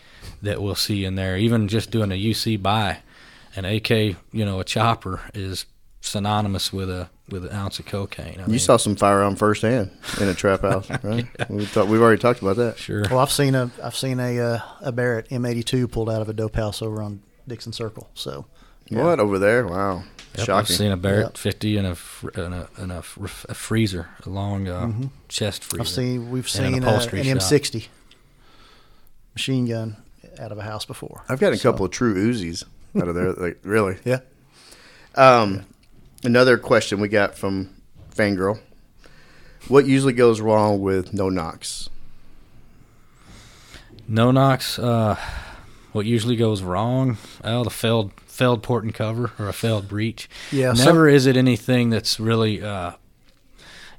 [0.42, 1.38] that we'll see in there.
[1.38, 2.98] Even just doing a UC buy,
[3.56, 5.64] an AK, you know, a chopper is
[6.04, 8.38] synonymous with a with an ounce of cocaine.
[8.40, 9.90] I You saw some firearm firsthand
[10.20, 11.26] in a trap house, right?
[11.48, 12.76] we thought, we've already talked about that.
[12.78, 13.04] sure.
[13.10, 16.34] Well, I've seen a I've seen a uh, a Barrett M82 pulled out of a
[16.34, 18.08] dope house over on Dixon Circle.
[18.14, 18.44] So
[18.90, 19.66] What over there?
[19.66, 20.04] Wow,
[20.36, 21.36] Yep, I've seen a Barrett Yep.
[21.38, 24.92] 50 in a fr- in a, in a, a freezer, a long uh,
[25.28, 25.82] chest freezer.
[25.82, 26.90] I've seen we've And an seen uh,
[27.32, 27.38] an.
[27.38, 27.86] M60
[29.34, 29.96] machine gun
[30.38, 31.22] out of a house before.
[31.28, 32.64] I've got a So- couple of true Uzis
[32.96, 33.32] out of there.
[33.32, 33.96] Like really.
[34.04, 34.20] Yeah.
[35.16, 35.64] Um,
[36.24, 37.70] another question we got from
[38.14, 38.60] Fangirl.
[39.68, 41.88] What usually goes wrong with no knocks?
[44.06, 44.78] No knocks.
[44.78, 45.16] Uh,
[45.92, 47.16] what usually goes wrong?
[47.42, 50.28] Oh, the failed failed port and cover or a failed breach.
[50.50, 52.92] Yeah, some- Never is it anything that's really, uh,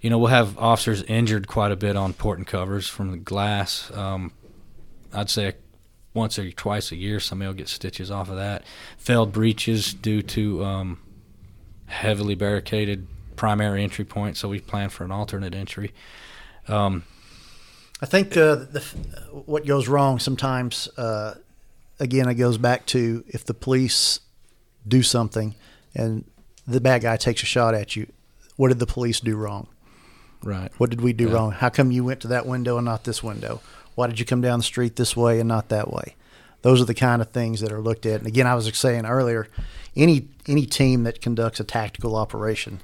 [0.01, 3.17] you know, we'll have officers injured quite a bit on port and covers from the
[3.17, 3.89] glass.
[3.95, 4.33] Um,
[5.13, 5.53] I'd say
[6.13, 8.63] once or twice a year, somebody will get stitches off of that.
[8.97, 10.99] Failed breaches due to um,
[11.87, 15.93] heavily barricaded primary entry point, so we plan for an alternate entry.
[16.67, 17.03] Um,
[18.01, 18.81] I think uh, the,
[19.45, 21.35] what goes wrong sometimes, uh,
[21.99, 24.19] again, it goes back to if the police
[24.87, 25.55] do something
[25.93, 26.25] and
[26.67, 28.11] the bad guy takes a shot at you,
[28.55, 29.67] what did the police do wrong?
[30.43, 30.71] right.
[30.77, 31.33] What did we do Yeah.
[31.33, 31.51] wrong?
[31.51, 33.61] How come you went to that window and not this window?
[33.95, 36.15] Why did you come down the street this way and not that way?
[36.65, 38.21] Those are the kind of things that are looked at.
[38.21, 39.47] And again, I was saying earlier,
[39.95, 42.79] any any team that conducts a tactical operation,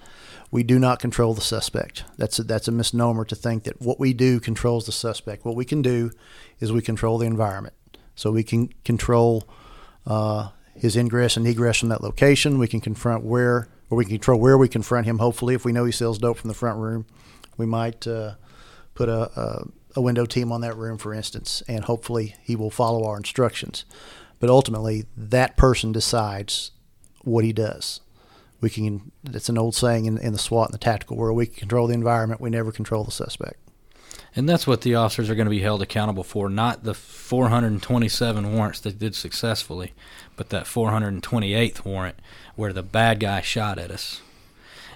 [0.51, 2.03] we do not control the suspect.
[2.15, 5.45] That's a, that's a misnomer to think that what we do controls the suspect.
[5.45, 6.11] What we can do
[6.59, 7.73] is we control the environment.
[8.13, 9.47] So we can control
[10.05, 12.59] uh, his ingress and egress from that location.
[12.59, 15.17] We can confront where, or we can control where we confront him.
[15.17, 17.07] Hopefully, if we know he sells dope from the front room,
[17.57, 18.36] we might uh,
[18.93, 22.69] put a, a, a window team on that room, for instance, and hopefully he will
[22.69, 23.85] follow our instructions.
[24.39, 26.71] But ultimately, that person decides
[27.23, 28.01] what he does.
[28.59, 29.11] We can.
[29.23, 31.37] It's an old saying in, in the SWAT and the tactical world.
[31.37, 32.41] We can control the environment.
[32.41, 33.57] We never control the suspect.
[34.35, 38.53] And that's what the officers are going to be held accountable for, not the 427
[38.53, 39.93] warrants that did successfully,
[40.37, 42.15] but that 428th warrant
[42.55, 44.21] where the bad guy shot at us.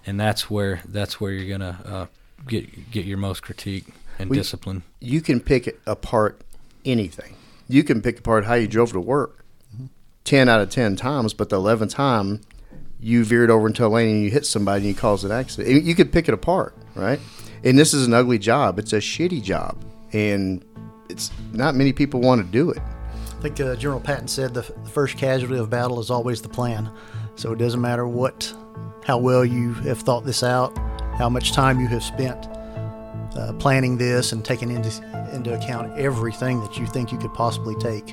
[0.06, 2.06] And that's where that's where you're going to uh,
[2.48, 3.86] get get your most critique
[4.20, 4.84] and We- discipline.
[5.00, 6.42] You can pick apart
[6.84, 7.36] anything.
[7.68, 9.44] You can pick apart how you drove to work
[10.24, 12.42] 10 out of 10 times, but the 11th time
[13.00, 15.84] you veered over into a lane and you hit somebody and you caused an accident.
[15.84, 17.20] You could pick it apart, right?
[17.64, 18.80] And this is an ugly job.
[18.80, 19.84] It's a shitty job.
[20.14, 20.64] And
[21.10, 22.80] it's not many people want to do it.
[22.80, 26.42] I think uh, General Patton said the, f- the first casualty of battle is always
[26.42, 26.90] the plan.
[27.36, 28.52] So it doesn't matter what,
[29.04, 30.76] how well you have thought this out,
[31.18, 32.48] how much time you have spent
[33.36, 34.90] uh, planning this and taking into
[35.34, 38.10] into account everything that you think you could possibly take.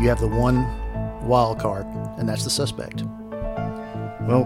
[0.00, 0.66] You have the one
[1.26, 1.86] wild card,
[2.18, 3.02] and that's the suspect.
[4.22, 4.44] Well,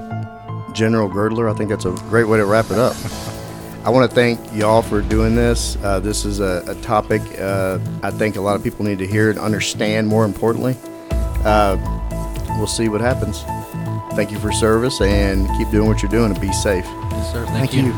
[0.75, 2.97] General Girdler, I think that's a great way to wrap it up.
[3.83, 5.77] I want to thank y'all for doing this.
[5.83, 9.07] Uh, this is a, a topic uh, I think a lot of people need to
[9.07, 10.77] hear and understand more importantly.
[11.45, 11.79] Uh,
[12.59, 13.43] we'll see what happens.
[14.15, 16.85] Thank you for service and keep doing what you're doing and be safe.
[16.85, 17.47] Yes, sir.
[17.47, 17.95] Thank, you.